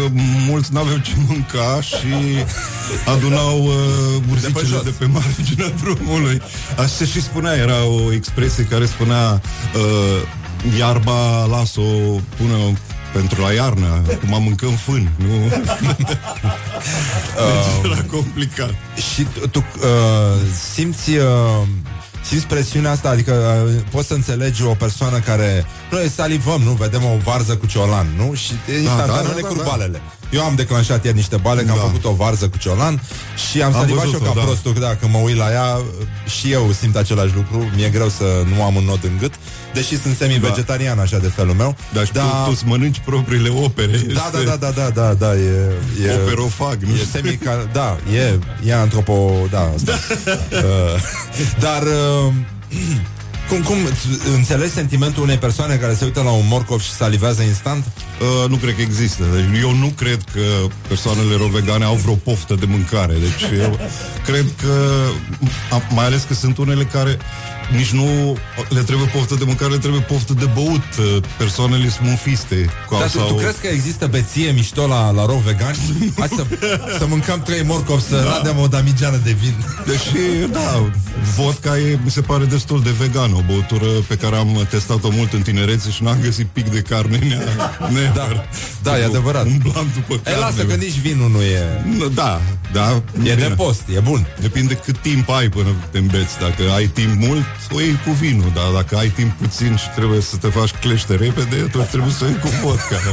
[0.48, 2.44] mulți n-aveau ce mânca și
[3.14, 4.82] adunau uh, urzicele de jos.
[4.82, 6.42] pe, de pe marginea drumului.
[6.78, 9.40] Așa și spunea, era o expresie care spunea
[9.74, 11.82] uh, iarba las-o,
[12.36, 12.76] pune
[13.14, 15.48] pentru la iarnă, acum mâncăm fân, nu?
[17.48, 18.74] deci era complicat.
[19.14, 20.40] Și tu, tu uh,
[20.72, 21.62] simți uh,
[22.24, 26.72] simți presiunea asta, adică uh, poți să înțelegi o persoană care noi salivăm, nu?
[26.72, 28.34] Vedem o varză cu ciolan, nu?
[28.34, 28.52] Și
[28.82, 29.68] instantaneu da, ne da, curg da.
[29.68, 30.00] balele.
[30.30, 33.02] Eu am declanșat ieri niște bale, că am făcut o varză cu ciolan
[33.50, 34.44] și am Am salivat și eu văzut-o, ca da.
[34.44, 35.82] prostul, că da, când mă uit la ea
[36.38, 37.70] și eu simt același lucru.
[37.74, 39.34] Mi-e greu să nu am un nod în gât,
[39.72, 41.76] deși sunt semi-vegetarian așa de felul meu.
[41.92, 42.20] Dar da.
[42.20, 43.96] tu, tu îți mănânci propriile opere.
[43.96, 45.72] Da, da, da, da, da, da, da, e...
[46.06, 46.94] e Operofag, nu?
[46.94, 47.38] E semi
[47.72, 49.46] Da, e, e antropo...
[49.50, 49.92] Da, asta.
[50.52, 51.00] uh,
[51.58, 51.82] dar...
[51.82, 52.32] Uh,
[53.48, 53.76] cum, cum,
[54.34, 57.84] înțelegi sentimentul unei persoane care se uită la un morcov și salivează instant?
[58.20, 59.24] Uh, nu cred că există.
[59.34, 60.40] Deci eu nu cred că
[60.88, 63.14] persoanele ro-vegane au vreo poftă de mâncare.
[63.14, 63.78] Deci eu
[64.24, 64.74] cred că,
[65.70, 67.18] a- mai ales că sunt unele care
[67.76, 68.36] nici nu
[68.68, 70.82] le trebuie poftă de mâncare, le trebuie poftă de băut.
[70.98, 72.68] Uh, Persoanele smufiste.
[72.88, 75.74] Cu Dar tu, tu crezi că există beție mișto la, la rog vegan?
[76.18, 76.44] Hai să,
[76.98, 78.36] să mâncăm trei morcov, să da.
[78.36, 79.54] radem o damigeană de vin.
[79.86, 80.84] Deși, da,
[81.36, 85.32] vodka e, mi se pare destul de vegan, o băutură pe care am testat-o mult
[85.32, 87.76] în tinerețe și n-am găsit pic de carne în ea.
[87.92, 88.03] Never.
[88.82, 89.44] Da, e adevărat.
[89.44, 90.40] Umblam după E, carne.
[90.40, 91.84] lasă că nici vinul nu e...
[92.14, 92.40] Da,
[92.72, 93.02] da.
[93.22, 94.26] E de post, e bun.
[94.40, 96.38] Depinde cât timp ai până te îmbeți.
[96.40, 100.20] Dacă ai timp mult, o iei cu vinul, dar dacă ai timp puțin și trebuie
[100.20, 102.96] să te faci clește repede, atunci trebuie să o iei cu vodka.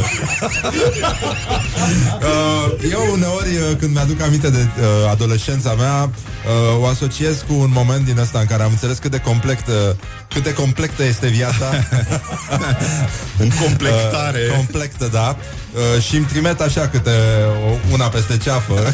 [2.22, 7.54] Uh, eu uneori, uh, când mi-aduc aminte de uh, adolescența mea, uh, o asociez cu
[7.54, 9.96] un moment din ăsta în care am înțeles cât de complectă,
[10.34, 11.66] cât de complectă este viața.
[13.44, 14.40] în complectare.
[14.50, 15.38] Uh, complectă, da.
[15.74, 17.12] Uh, și îmi trimit așa câte
[17.68, 18.74] o, una peste ceafă.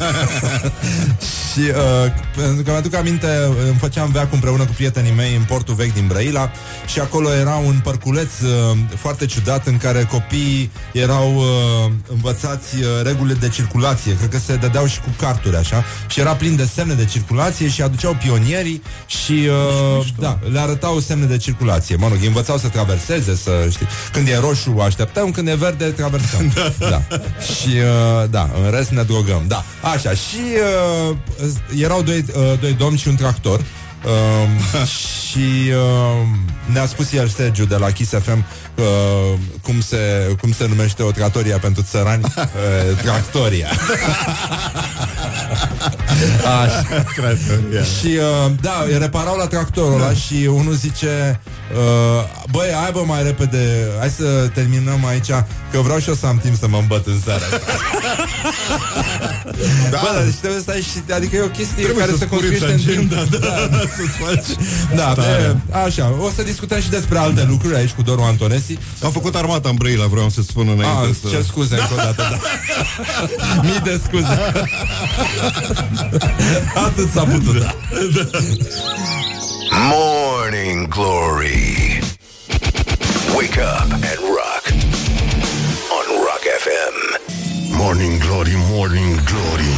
[1.51, 3.28] și uh, pentru că mi-aduc aminte,
[3.67, 6.51] îmi făceam veac împreună cu prietenii mei în portul vechi din Brăila
[6.86, 12.84] și acolo era un părculeț uh, foarte ciudat în care copiii erau uh, învățați uh,
[13.03, 14.15] regulile de circulație.
[14.17, 17.67] Cred că se dădeau și cu carturi așa și era plin de semne de circulație
[17.67, 19.49] și aduceau pionierii și
[19.99, 21.95] uh, da, le arătau semne de circulație.
[21.95, 23.88] Mă rog, îi învățau să traverseze, să știi.
[24.11, 26.51] Când e roșu așteptăm, când e verde traversăm.
[26.55, 26.66] da.
[27.55, 29.43] Și uh, da, în rest ne drogăm.
[29.47, 30.11] Da, așa.
[30.11, 30.41] Și
[31.09, 31.15] uh,
[31.82, 33.61] erau doi, uh, doi domni și un tractor.
[34.06, 34.50] Um,
[35.28, 36.28] și uh,
[36.66, 38.45] ne-a spus el Sergiu de la Kiss FM
[38.76, 38.86] uh,
[39.62, 39.98] cum, se,
[40.41, 42.24] cum se numește o tratoria pentru țărani?
[42.38, 43.68] Uh, Tractoria.
[46.64, 46.82] Așa.
[47.16, 47.84] Tractoria.
[48.00, 48.08] Și
[48.45, 51.39] uh, da, reparau la tractorul ăla Și unul zice
[51.74, 55.30] uh, Băi, hai bă mai repede Hai să terminăm aici
[55.72, 57.74] Că vreau și eu să am timp să mă îmbăt în seara asta
[59.91, 60.00] da.
[60.04, 62.26] Bă, dar deci trebuie să stai și Adică e o chestie Trebuie care să se
[62.26, 63.12] scurgi construiește în timp.
[63.12, 64.65] agenda, da, da, să-ți faci
[64.95, 65.51] Da, starea.
[65.51, 69.35] de, așa, o să discutăm și despre alte lucruri aici cu Doru Antonesi Am făcut
[69.35, 71.27] armata în Brăila, vreau să spun înainte Ah, să...
[71.29, 72.38] cer scuze încă o dată, da.
[73.67, 74.25] Mii de scuze.
[76.88, 77.59] Atât s-a putut.
[77.61, 77.73] Da.
[79.71, 81.99] Morning Glory.
[83.35, 84.63] Wake up and rock.
[85.97, 86.95] On Rock FM.
[87.77, 89.75] Morning Glory, Morning Glory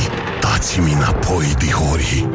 [0.60, 2.30] Dați-mi înapoi, dihori.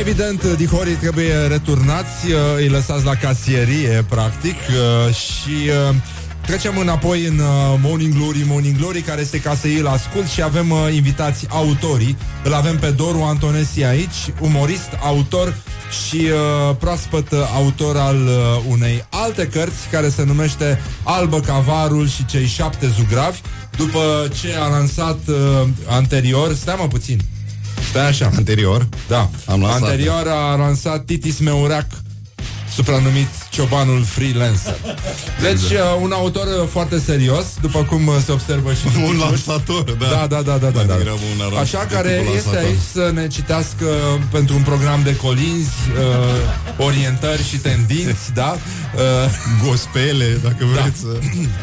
[0.00, 5.94] Evident, dihorii trebuie returnați, uh, îi lăsați la casierie, practic, uh, și uh,
[6.48, 7.46] trecem înapoi în uh,
[7.82, 12.16] Morning Glory, Morning Glory, care este ca să îl ascult și avem uh, invitați autorii.
[12.44, 15.56] Îl avem pe Doru Antonesi aici, umorist, autor
[16.06, 18.32] și uh, proaspăt uh, autor al uh,
[18.68, 23.40] unei alte cărți care se numește Albă Cavarul și cei șapte zugravi,
[23.76, 27.20] după ce a lansat uh, anterior, stai mă puțin,
[27.90, 28.30] Stai așa.
[28.36, 28.88] Anterior?
[29.08, 29.30] Da.
[29.46, 29.82] Am lansat.
[29.82, 31.86] Anterior a lansat Titis Meureac,
[32.78, 34.76] supranumit Ciobanul Freelancer.
[35.42, 39.08] Deci, uh, un autor uh, foarte serios, după cum uh, se observă și din Un
[39.10, 39.18] titluri.
[39.30, 40.06] lansator, da.
[40.06, 40.94] Da, da, da, da, da, Mai da.
[40.96, 42.68] degrabă un aran- Așa de care tipul este lansator.
[42.70, 43.86] aici să ne citească
[44.30, 48.56] pentru un program de colinzi, uh, orientări și tendinți, da?
[48.94, 49.30] Uh,
[49.68, 51.06] Gospele, dacă vreți să...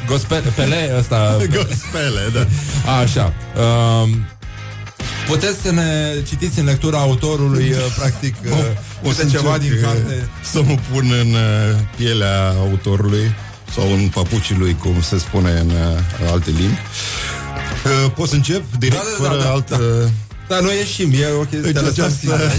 [0.08, 1.38] Gospel, pele ăsta.
[1.58, 2.46] Gospele, da.
[3.02, 3.34] Așa.
[4.04, 4.10] Uh,
[5.28, 8.52] puteți să ne citiți în lectura autorului, uh, practic, uh,
[9.04, 10.30] O să câte ceva încerc, din uh, carte.
[10.52, 13.34] Să mă pun în uh, pielea autorului
[13.74, 16.80] sau în papucii lui, cum se spune în uh, alte limbi.
[17.86, 19.76] Uh, pot să încep direct, Da, da, da, fără da, altă...
[19.76, 20.10] Da,
[20.50, 22.52] noi ieșim, e o chestie Deci de lăsat această- singur.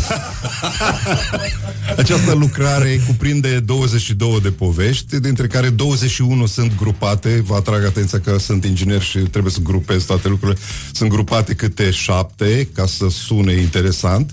[1.97, 7.43] Această lucrare cuprinde 22 de povești, dintre care 21 sunt grupate.
[7.47, 10.59] Vă atrag atenția că sunt inginer și trebuie să grupez toate lucrurile.
[10.93, 14.30] Sunt grupate câte șapte, ca să sune interesant.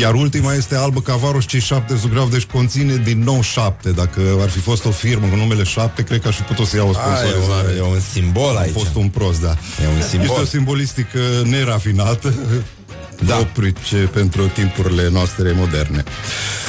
[0.00, 3.90] Iar ultima este Albă Cavaru și cei șapte zugrav, deci conține din nou șapte.
[3.90, 6.76] Dacă ar fi fost o firmă cu numele șapte, cred că aș fi putut să
[6.76, 7.68] iau o sponsorizare.
[7.68, 8.76] A, e, un, e un simbol aici.
[8.76, 9.56] Am fost un prost, da.
[9.82, 10.26] E un simbol.
[10.28, 12.34] Este o simbolistică nerafinată,
[13.26, 13.38] da.
[13.38, 16.04] oprice pentru timpurile noastre moderne.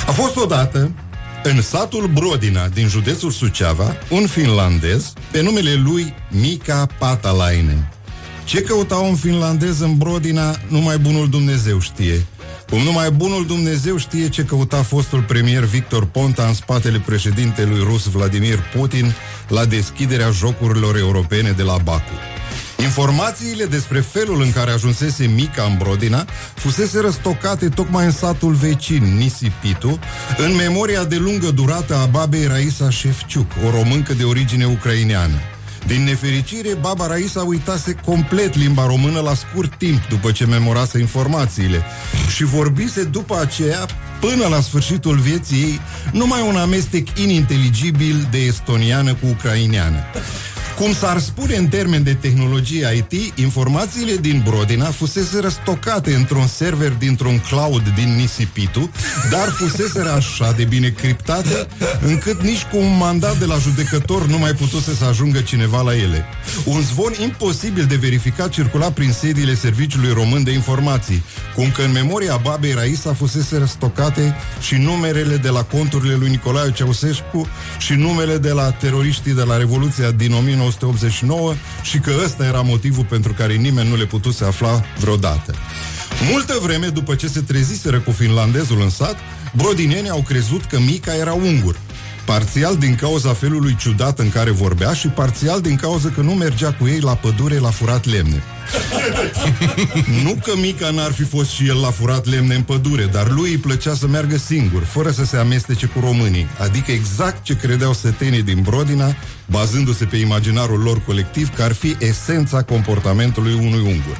[0.07, 0.91] A fost odată
[1.43, 7.91] în satul Brodina din județul Suceava un finlandez pe numele lui Mika Patalainen.
[8.43, 12.25] Ce căuta un finlandez în Brodina, numai bunul Dumnezeu știe.
[12.69, 18.07] Cum numai bunul Dumnezeu știe ce căuta fostul premier Victor Ponta în spatele președintelui rus
[18.07, 19.13] Vladimir Putin
[19.47, 22.13] la deschiderea jocurilor europene de la Baku.
[22.77, 29.03] Informațiile despre felul în care ajunsese Mica în Brodina fusese răstocate tocmai în satul vecin,
[29.17, 29.99] Nisipitu,
[30.37, 35.35] în memoria de lungă durată a babei Raisa Șefciuc, o româncă de origine ucraineană.
[35.87, 41.83] Din nefericire, baba Raisa uitase complet limba română la scurt timp după ce memorase informațiile
[42.35, 43.85] și vorbise după aceea,
[44.19, 49.97] până la sfârșitul vieții ei, numai un amestec ininteligibil de estoniană cu ucraineană.
[50.77, 56.91] Cum s-ar spune în termen de tehnologie IT, informațiile din Brodina fusese răstocate într-un server
[56.91, 58.91] dintr-un cloud din Nisipitu,
[59.31, 61.67] dar fusese așa de bine criptate,
[62.01, 65.95] încât nici cu un mandat de la judecător nu mai putuse să ajungă cineva la
[65.95, 66.25] ele.
[66.65, 71.23] Un zvon imposibil de verificat circula prin sediile Serviciului Român de Informații,
[71.55, 76.71] cum că în memoria babei Raisa fusese răstocate și numerele de la conturile lui Nicolae
[76.71, 77.47] Ceaușescu
[77.77, 80.31] și numele de la teroriștii de la Revoluția din
[80.63, 85.53] 1989 și că ăsta era motivul pentru care nimeni nu le putuse afla vreodată.
[86.31, 89.15] Multă vreme după ce se treziseră cu finlandezul în sat,
[89.53, 91.79] brodinenii au crezut că Mica era ungur.
[92.25, 96.73] Parțial din cauza felului ciudat în care vorbea și parțial din cauza că nu mergea
[96.73, 98.43] cu ei la pădure la furat lemne.
[100.23, 103.49] Nu că Mica n-ar fi fost și el la furat lemne în pădure, dar lui
[103.49, 107.93] îi plăcea să meargă singur, fără să se amestece cu românii, adică exact ce credeau
[107.93, 114.17] sătenii din Brodina, bazându-se pe imaginarul lor colectiv, că ar fi esența comportamentului unui ungur.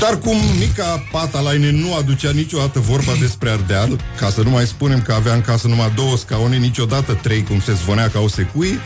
[0.00, 5.02] Dar cum mica Patalainen nu aducea niciodată vorba despre Ardeal, ca să nu mai spunem
[5.02, 8.78] că avea în casă numai două scaune, niciodată trei, cum se zvonea ca o secui,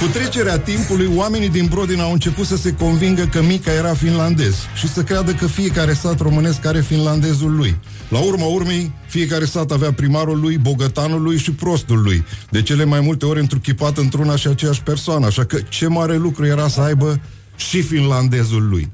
[0.00, 4.54] cu trecerea timpului, oamenii din Brodin au început să se convingă că Mica era finlandez
[4.74, 7.76] și să creadă că fiecare sat românesc are finlandezul lui.
[8.08, 12.84] La urma urmei, fiecare sat avea primarul lui, bogătanul lui și prostul lui, de cele
[12.84, 16.80] mai multe ori întruchipat într-una și aceeași persoană, așa că ce mare lucru era să
[16.80, 17.20] aibă
[17.60, 18.90] și finlandezul lui.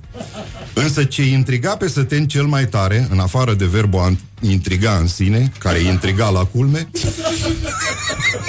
[0.74, 5.06] Însă ce intriga pe Săten cel mai tare, în afară de verbul a intriga în
[5.06, 6.88] sine, care intriga la culme,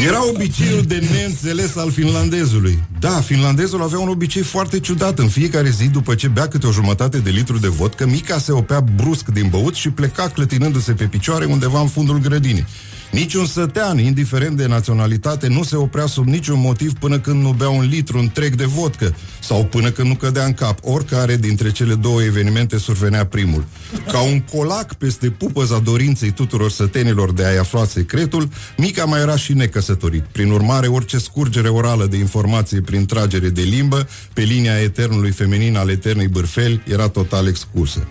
[0.08, 2.84] era obiceiul de neînțeles al finlandezului.
[3.00, 5.20] Da, finlandezul avea un obicei foarte ciudat.
[5.20, 8.52] În fiecare zi, după ce bea câte o jumătate de litru de vodcă, Mica se
[8.52, 12.66] opea brusc din băut și pleca clătinându-se pe picioare undeva în fundul grădinii.
[13.12, 17.70] Niciun sătean, indiferent de naționalitate, nu se oprea sub niciun motiv până când nu bea
[17.70, 20.80] un litru întreg de vodcă sau până când nu cădea în cap.
[20.82, 23.66] Oricare dintre cele două evenimente survenea primul.
[24.12, 29.36] Ca un colac peste pupăza dorinței tuturor sătenilor de a-i afla secretul, Mica mai era
[29.36, 30.24] și necăsătorit.
[30.32, 35.76] Prin urmare, orice scurgere orală de informație prin tragere de limbă pe linia eternului feminin
[35.76, 38.08] al eternei bârfeli era total excusă.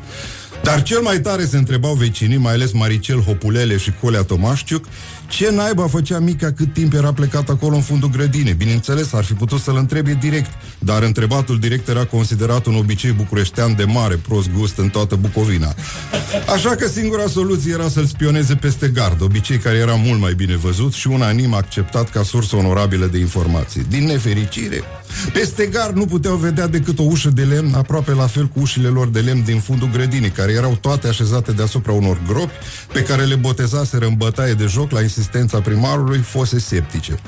[0.63, 4.85] Dar cel mai tare se întrebau vecinii, mai ales Maricel Hopulele și Colea Tomașciuc,
[5.29, 8.55] ce naiba făcea Mica cât timp era plecat acolo în fundul grădinei?
[8.55, 13.75] Bineînțeles, ar fi putut să-l întrebe direct, dar întrebatul direct era considerat un obicei bucureștean
[13.75, 15.75] de mare prost gust în toată Bucovina.
[16.55, 20.57] Așa că singura soluție era să-l spioneze peste gard, obicei care era mult mai bine
[20.57, 23.87] văzut și unanim acceptat ca sursă onorabilă de informații.
[23.89, 24.83] Din nefericire,
[25.33, 28.89] peste gard nu puteau vedea decât o ușă de lemn, aproape la fel cu ușile
[28.89, 32.55] lor de lemn din fundul grădinii, care erau toate așezate deasupra unor gropi
[32.93, 37.19] pe care le botezaseră în bătaie de joc la insistența primarului fose septice.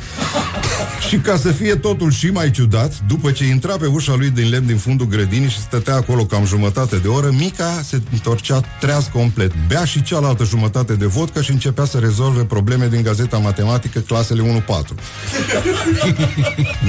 [1.08, 4.48] și ca să fie totul și mai ciudat, după ce intra pe ușa lui din
[4.48, 9.10] lemn din fundul grădinii și stătea acolo cam jumătate de oră, Mica se întorcea treaz
[9.12, 13.98] complet, bea și cealaltă jumătate de vodcă și începea să rezolve probleme din gazeta matematică
[13.98, 14.64] clasele 1-4.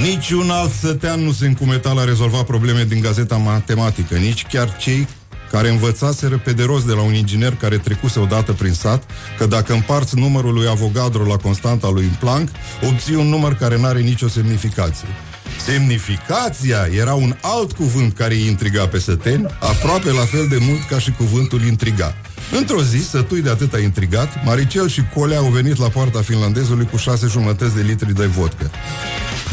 [0.04, 5.08] Niciun alt sătean nu se încumeta la rezolva probleme din gazeta matematică, nici chiar cei
[5.52, 9.04] care învățaseră pe de rost de la un inginer care trecuse odată prin sat
[9.38, 12.50] că dacă împarți numărul lui Avogadro la constanta lui Planck,
[12.92, 15.08] obții un număr care nu are nicio semnificație.
[15.66, 20.84] Semnificația era un alt cuvânt care îi intriga pe săteni, aproape la fel de mult
[20.90, 22.16] ca și cuvântul intriga.
[22.52, 26.98] Într-o zi, sătui de atâta intrigat, Maricel și Colea au venit la poarta finlandezului cu
[26.98, 28.72] șase jumătăți de litri de vodcă.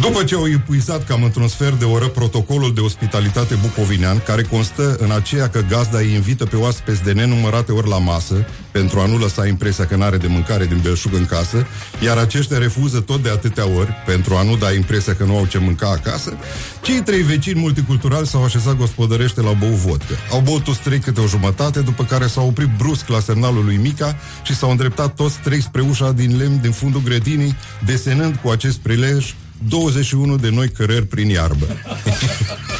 [0.01, 4.97] După ce au epuizat cam într-un sfert de oră protocolul de ospitalitate bucovinean, care constă
[4.99, 9.07] în aceea că gazda îi invită pe oaspeți de nenumărate ori la masă, pentru a
[9.07, 11.67] nu lăsa impresia că n-are de mâncare din belșug în casă,
[12.05, 15.47] iar aceștia refuză tot de atâtea ori, pentru a nu da impresia că nu au
[15.47, 16.37] ce mânca acasă,
[16.83, 20.15] cei trei vecini multiculturali s-au așezat gospodărește la bău vodcă.
[20.31, 23.77] Au băut toți trei câte o jumătate, după care s-au oprit brusc la semnalul lui
[23.77, 28.49] Mica și s-au îndreptat toți trei spre ușa din lemn din fundul grădinii, desenând cu
[28.49, 29.35] acest prilej
[29.69, 31.67] 21 de noi cărări prin iarbă.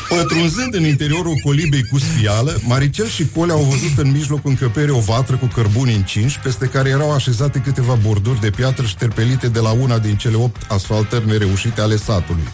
[0.09, 4.99] Pătrunzând în interiorul colibei cu sfială, Maricel și Cole au văzut în mijlocul încăperii o
[4.99, 9.71] vatră cu cărbuni încinși, peste care erau așezate câteva borduri de piatră șterpelite de la
[9.71, 12.49] una din cele opt asfaltări nereușite ale satului.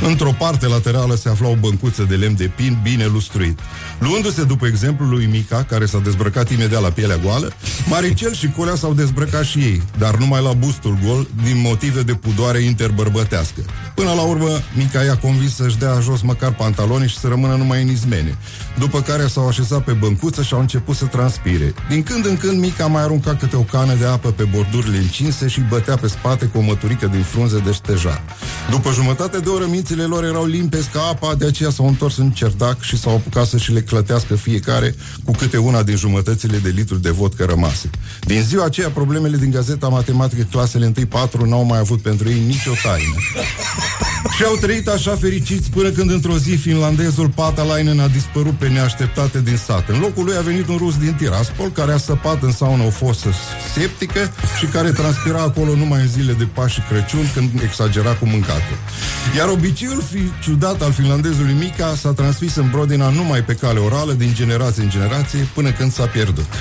[0.00, 3.58] Într-o parte laterală se afla o băncuță de lemn de pin bine lustruit.
[4.02, 7.52] Luându-se după exemplul lui Mica, care s-a dezbrăcat imediat la pielea goală,
[7.88, 12.14] Maricel și Colea s-au dezbrăcat și ei, dar numai la bustul gol, din motive de
[12.14, 13.60] pudoare interbărbătească.
[13.94, 17.82] Până la urmă, Mica i-a convins să-și dea jos măcar pantalonii și să rămână numai
[17.82, 18.38] în izmene.
[18.78, 21.74] După care s-au așezat pe băncuță și au început să transpire.
[21.88, 25.48] Din când în când, Mica mai arunca câte o cană de apă pe bordurile încinse
[25.48, 28.22] și bătea pe spate cu o măturică din frunze de șteja.
[28.70, 32.30] După jumătate de oră, mințile lor erau limpezi ca apa, de aceea s-au întors în
[32.30, 36.68] cerdac și s-au apucat să și le clătească fiecare cu câte una din jumătățile de
[36.68, 37.90] litru de vodcă rămase.
[38.20, 42.70] Din ziua aceea, problemele din gazeta matematică clasele 1-4 n-au mai avut pentru ei nicio
[42.82, 43.16] taină.
[44.36, 49.40] și au trăit așa fericiți până când într-o zi finlandezul Patalainen a dispărut pe neașteptate
[49.40, 49.88] din sat.
[49.88, 52.90] În locul lui a venit un rus din Tiraspol care a săpat în saună o
[52.90, 53.28] fosă
[53.74, 58.26] septică și care transpira acolo numai în zile de Paști și Crăciun când exagera cu
[58.26, 58.76] mâncatul.
[59.36, 64.12] Iar obiceiul fi ciudat al finlandezului Mica s-a transmis în Brodina numai pe cale orală
[64.12, 66.46] din generație în generație până când s-a pierdut.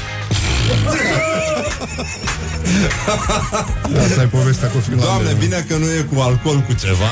[4.06, 5.24] Asta e povestea cu finlandezul.
[5.24, 7.10] Doamne, bine că nu e cu alcool cu ceva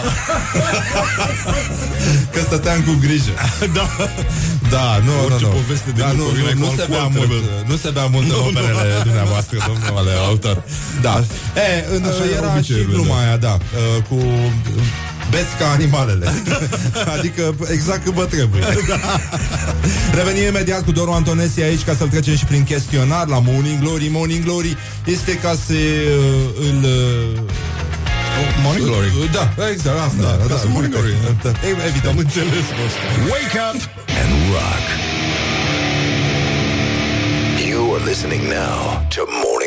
[2.34, 3.34] Că stăteam cu grijă
[3.78, 3.86] Da
[4.76, 6.98] Da, nu, Orice nu, nu poveste de da, nu, Bucovina nu, cu nu se alcool
[6.98, 7.40] bea mult trebuie.
[7.72, 9.04] Nu se bea mult în Nu, nu, operele nu.
[9.10, 10.58] dumneavoastră, domnule autor
[11.06, 11.16] Da
[11.68, 13.22] E, în, Așa era erau și obiceiurile, gluma da.
[13.24, 14.18] aia, da uh, Cu
[15.30, 16.32] beți ca animalele
[17.18, 18.64] Adică exact cât vă trebuie
[20.14, 24.08] Revenim imediat cu Doru Antonesi aici Ca să-l trecem și prin chestionar La Morning Glory
[24.12, 27.40] Morning Glory este ca să uh, îl uh,
[28.64, 29.10] Morning Glory.
[29.32, 31.14] Da, exact, asta Da, da, ca da, să Morning Glory.
[31.44, 33.04] da, e- Evident Am înțeles asta.
[33.34, 33.80] Wake up
[34.22, 34.86] and rock.
[37.70, 38.78] You are listening now
[39.16, 39.59] to Morning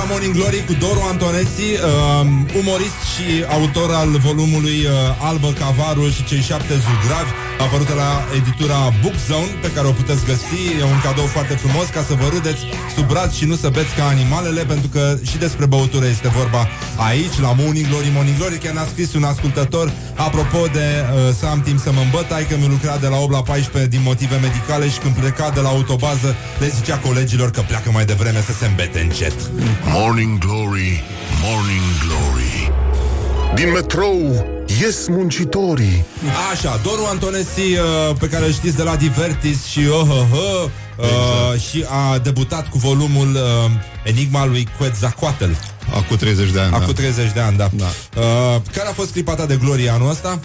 [0.00, 4.92] la Morning Glory cu Doru Antonesi um, Umorist și autor al volumului uh,
[5.28, 7.32] Albă Cavaru și cei șapte zugravi
[7.64, 10.60] Apărută la editura Book Zone Pe care o puteți găsi.
[10.80, 12.60] E un cadou foarte frumos ca să vă râdeți
[12.94, 16.68] sub braț și nu să beți ca animalele Pentru că și despre băutură este vorba
[17.08, 19.92] aici La Morning Glory, Morning Glory Chiar ne-a scris un ascultător.
[20.26, 23.16] Apropo de uh, să am timp să mă îmbăt Hai că mi lucra de la
[23.16, 26.28] 8 la 14 din motive medicale Și când pleca de la autobază
[26.60, 29.36] Le zicea colegilor că pleacă mai devreme să se îmbete încet.
[29.96, 31.02] Morning Glory,
[31.44, 32.89] Morning Glory
[33.54, 34.46] Din metrou
[34.80, 36.04] ies muncitorii
[36.52, 40.68] Așa, Doru Antonesi, uh, pe care îl știți de la Divertis și oh, oh, oh,
[40.96, 43.70] uh, și a debutat cu volumul uh,
[44.04, 45.50] Enigma lui Quetzalcoatl.
[45.94, 46.92] Acum 30 de ani, Acum da.
[46.92, 47.70] 30 de ani, da.
[47.72, 47.84] Da.
[48.20, 50.40] Uh, care a fost clipa ta de glorie anul ăsta?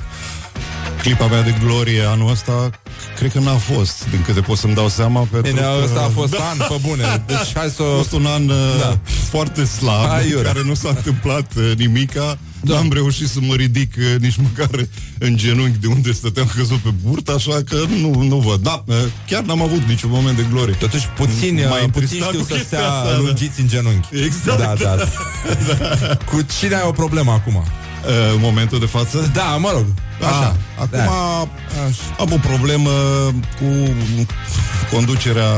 [1.01, 2.69] Clipa mea de glorie anul ăsta
[3.15, 5.67] Cred că n-a fost, din câte pot să-mi dau seama pentru Bine, că...
[5.83, 7.23] ăsta a fost an, pe bune.
[7.25, 7.95] Deci hai să A o...
[7.95, 8.53] fost un an da.
[8.79, 8.97] Da.
[9.29, 10.51] foarte slab, Hai, în iurea.
[10.51, 12.37] care nu s-a întâmplat uh, nimica.
[12.65, 12.73] Da.
[12.73, 14.69] N-am reușit să mă ridic uh, nici măcar
[15.19, 18.61] în genunchi de unde stăteam căzut pe burtă, așa că nu, nu văd.
[18.61, 18.95] Da, uh,
[19.27, 20.73] chiar n-am avut niciun moment de glorie.
[20.73, 23.17] Totuși puțin, M-a uh, puțin întristat știu cu să chestia stea asta, da.
[23.17, 24.07] lungiți în genunchi.
[24.25, 24.59] Exact.
[24.59, 24.97] Da, da.
[26.31, 27.55] Cu cine ai o problemă acum?
[27.55, 29.31] Uh, în momentul de față?
[29.33, 29.85] Da, mă rog.
[30.21, 30.29] Așa.
[30.37, 30.55] Așa.
[30.77, 31.47] Acum Da.
[32.19, 32.89] am o problemă
[33.59, 33.95] cu
[34.91, 35.51] conducerea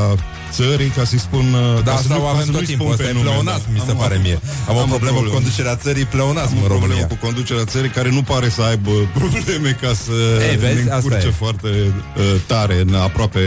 [0.52, 1.46] țării, ca să-i spun...
[1.52, 2.84] uh, Da, ca să asta nu- o ca avem să tot nu-i timpul.
[2.86, 3.72] spun Asta pe e nume, pleonasm, da.
[3.72, 4.38] mi se Am- pare mie.
[4.68, 5.34] Am o am o problemă cu problemă.
[5.38, 7.06] conducerea țării pleonasm Am în o problemă România.
[7.12, 8.90] cu conducerea țării care nu pare să aibă
[9.20, 10.12] probleme ca să
[10.50, 11.40] Ei, vezi, ne asta încurce e.
[11.44, 13.42] foarte uh, tare în aproape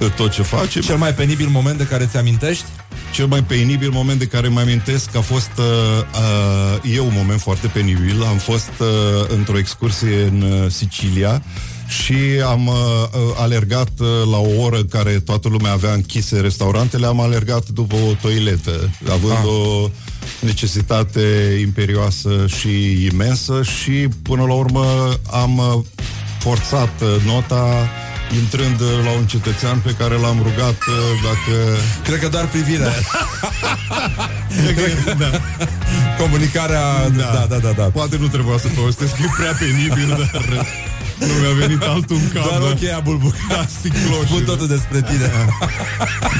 [0.00, 0.80] uh, tot ce face.
[0.80, 2.64] Cel mai penibil moment de care ți-amintești?
[3.12, 7.40] Cel mai penibil moment de care mă amintesc a fost uh, uh, eu un moment
[7.40, 8.22] foarte penibil.
[8.24, 8.86] Am fost uh,
[9.28, 11.42] într-o excursie în uh, Sicilia
[11.88, 12.14] și
[12.46, 17.06] am uh, uh, alergat uh, la o oră în care toată lumea avea închise restaurantele,
[17.06, 19.44] am alergat după o toiletă, având Ah.
[19.44, 19.88] o
[20.40, 21.20] necesitate
[21.60, 24.84] imperioasă și imensă și până la urmă
[25.32, 25.84] am uh,
[26.38, 27.88] forțat uh, nota
[28.34, 32.92] intrând uh, la un cetățean pe care l-am rugat uh, dacă Cred că doar privirea.
[35.18, 35.30] da.
[36.22, 37.08] Comunicarea...
[37.16, 37.82] Da, da, da, da.
[37.82, 40.44] Poate nu trebuia să povestesc, că e prea penibil, dar
[41.18, 42.42] nu mi-a venit altul în cap.
[42.48, 42.66] Doar da.
[42.66, 43.48] ochii aia bulbucați.
[43.48, 44.26] Da, sticloși.
[44.28, 45.30] Spun totul despre tine.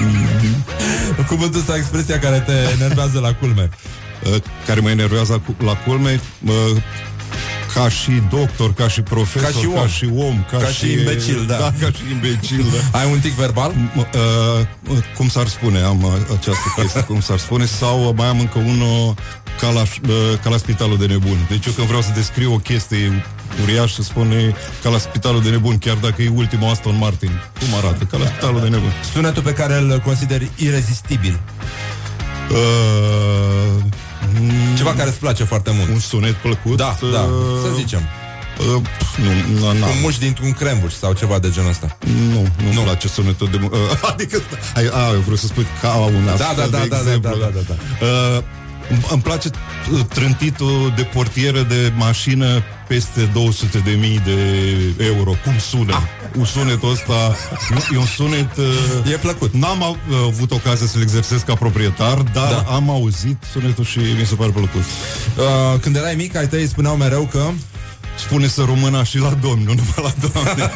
[1.29, 3.71] Cuvântul sau expresia care te enervează la culme.
[4.25, 6.53] Uh, care mă enervează cu- la culme, uh,
[7.75, 9.73] ca și doctor, ca și profesor, Ca și om.
[9.75, 11.57] ca și, om, ca, Ca și imbecil, da.
[11.57, 11.73] da.
[11.81, 12.99] ca și imbecil, da.
[12.99, 13.73] Ai un tic verbal?
[13.73, 18.27] M- uh, cum s-ar spune, am uh, această chestie, cum s-ar spune, sau uh, mai
[18.27, 19.15] am încă unul
[19.61, 21.47] ca la, uh, ca la spitalul de nebuni.
[21.49, 23.25] Deci eu când vreau să descriu o chestie
[23.63, 27.31] uriașă, spune ca la spitalul de nebuni, chiar dacă e ultimul Aston Martin.
[27.59, 28.05] Cum arată?
[28.05, 28.93] Ca la spitalul de nebuni.
[29.13, 31.41] Sunetul pe care îl consideri irezistibil.
[32.51, 33.83] Uh,
[34.77, 35.89] Ceva care îți place foarte mult.
[35.89, 36.77] Un sunet plăcut?
[36.77, 37.21] Da, uh, da,
[37.63, 38.01] să zicem.
[38.59, 38.83] Uh,
[39.59, 41.99] nu, nu, Cu muși dintr-un crembuș sau ceva de genul ăsta.
[42.33, 42.81] Nu, nu, nu.
[42.81, 43.59] place sunetul de...
[43.63, 43.79] Uh,
[44.13, 44.41] adică,
[44.75, 47.31] ai, a, eu vreau să spui ca un Da, astfel da, de da, da, exemplu.
[47.31, 48.07] da, da, da, da.
[48.07, 48.43] Uh,
[48.91, 49.49] îmi- îmi place
[49.93, 54.39] uh, trântitul de portieră de mașină peste 200 de mii de
[55.05, 55.31] euro.
[55.45, 55.93] Cum sună?
[55.95, 56.03] Ah.
[56.47, 57.37] Sunetul ăsta
[57.95, 58.57] e un sunet...
[58.57, 59.53] Uh, e plăcut.
[59.53, 62.65] N-am av- uh, avut ocazia să-l exersez ca proprietar, dar Da.
[62.75, 64.81] am auzit sunetul și mi se pare plăcut.
[64.83, 67.51] Uh, când erai mic, ai tăi spuneau mereu că
[68.19, 70.73] Spune să rămână și la domn, nu numai la doamne.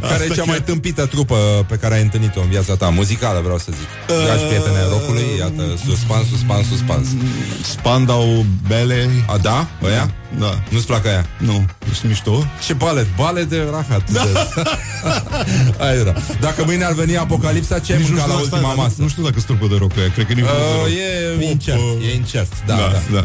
[0.10, 2.88] Care e cea mai tâmpită trupă pe care ai întâlnit-o în viața ta?
[2.88, 4.16] Muzicală, vreau să zic.
[4.24, 7.08] Dragi prieteni ai rockului, iată, suspans, suspans, suspans.
[7.62, 9.08] Spandau Bele.
[9.26, 9.66] A, da?
[9.82, 9.94] Ăia?
[9.96, 10.10] Da.
[10.70, 11.26] Nu-ți plac aia?
[11.38, 11.64] Nu.
[11.90, 12.44] Ești mișto?
[12.66, 13.06] Ce balet?
[13.16, 14.10] Balet de rahat.
[14.10, 14.22] Da.
[15.84, 16.14] Aia era.
[16.40, 18.94] Dacă mâine ar veni apocalipsa, ce ai Nici nu mâncat la știu, ultima stai, masă?
[18.98, 20.88] Nu știu dacă strupă de rock pe aia, cred că nici nu Uh, rock.
[21.40, 21.78] e incert,
[22.10, 22.82] e incert, da, da.
[22.82, 22.98] da.
[23.12, 23.24] da.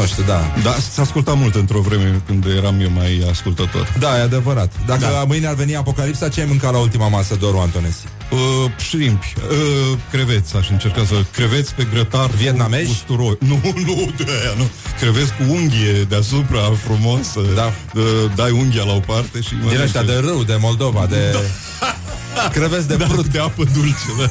[0.00, 0.40] Nu știu, da.
[0.62, 3.92] Da, s-a ascultat mult într-o vreme când eram eu mai ascultător.
[3.98, 4.72] Da, e adevărat.
[4.86, 5.24] Dacă Da.
[5.26, 8.04] mâine ar veni apocalipsa, ce ai mâncat la ultima masă, Doru Antonesi?
[8.34, 11.14] Uh, șrimpi, uh, creveți, aș încerca să...
[11.32, 12.84] Creveți pe grătar Vietnamezi?
[12.84, 13.36] cu usturoi.
[13.40, 14.70] Nu, nu, de aia, nu.
[15.00, 17.26] Creveți cu unghie deasupra, frumos.
[17.54, 17.72] Da.
[17.94, 18.02] Uh,
[18.34, 19.48] dai unghia la o parte și...
[19.48, 19.82] Din mănânci.
[19.82, 21.30] ăștia de râu, de Moldova, de...
[21.32, 21.38] Da.
[22.52, 23.26] Creveți de da, brut.
[23.26, 24.28] de apă dulce, da.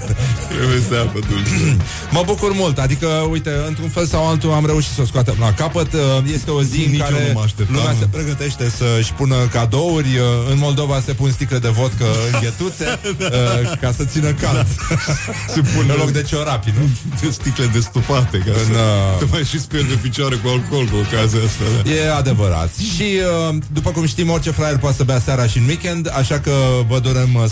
[0.55, 1.77] Creveți de apă dulce.
[2.11, 5.53] Mă bucur mult, adică, uite, într-un fel sau altul am reușit să o scoatem la
[5.53, 5.93] capăt.
[5.93, 5.99] Uh,
[6.33, 7.75] Este o zi în Nici eu care nu mă așteptam.
[7.75, 10.07] lumea se pregătește să-și pună cadouri.
[10.17, 14.67] Uh, În Moldova se pun sticle de vodcă în ghetuțe uh, ca să țină cald.
[15.53, 16.89] Se pun în loc de ciorapi, nu?
[17.21, 20.85] de sticle destupate ca În, să uh, te mai și speri de picioare cu alcool
[20.85, 21.63] cu ocazia asta.
[21.83, 21.91] Da.
[21.91, 22.69] E adevărat.
[22.95, 23.03] Și,
[23.49, 26.51] uh, după cum știm, orice fraier poate să bea seara și în weekend, așa că
[26.87, 27.43] vă dorem uh,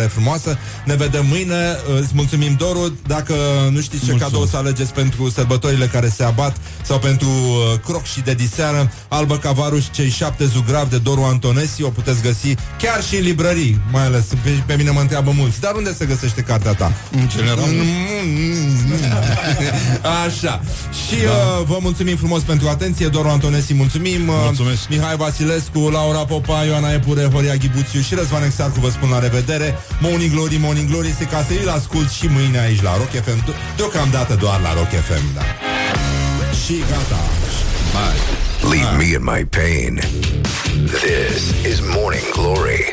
[0.00, 0.58] sărbătoare frumoasă.
[0.84, 1.76] Ne vedem mâine.
[1.94, 2.94] Uh, Îți mulțumim, Doru.
[3.06, 3.34] Dacă
[3.70, 4.24] nu știți ce Mulțumesc.
[4.24, 8.92] cadou să alegeți pentru sărbătorile care se abat sau pentru uh, croc și de diseară,
[9.08, 13.80] Albă Cavaruș, cei șapte zugravi de Doru Antonesi, o puteți găsi chiar și în librării,
[13.92, 15.60] mai ales pe, pe mine mă întreabă mulți.
[15.60, 16.92] Dar unde se găsește cartea ta?
[17.12, 17.58] În general.
[20.26, 20.60] Așa.
[21.06, 23.08] Și uh, vă mulțumim frumos pentru atenție.
[23.08, 24.28] Doru Antonesi, mulțumim.
[24.28, 24.88] Uh, Mulțumesc.
[24.88, 29.78] Mihai Vasilescu, Laura Popa, Ioana Epure, Horia Ghibuțiu și Răzvan Exarcu vă spun la revedere.
[30.00, 33.44] Morning Glory, Morning Glory, este ca să îl ascult și mâine aici la Rock FM.
[33.44, 35.40] De- Deocamdată doar la Rock FM, da.
[36.64, 37.20] Și gata.
[37.92, 38.74] Bye.
[38.74, 40.00] Leave me in my pain.
[40.84, 42.84] This is Morning Glory.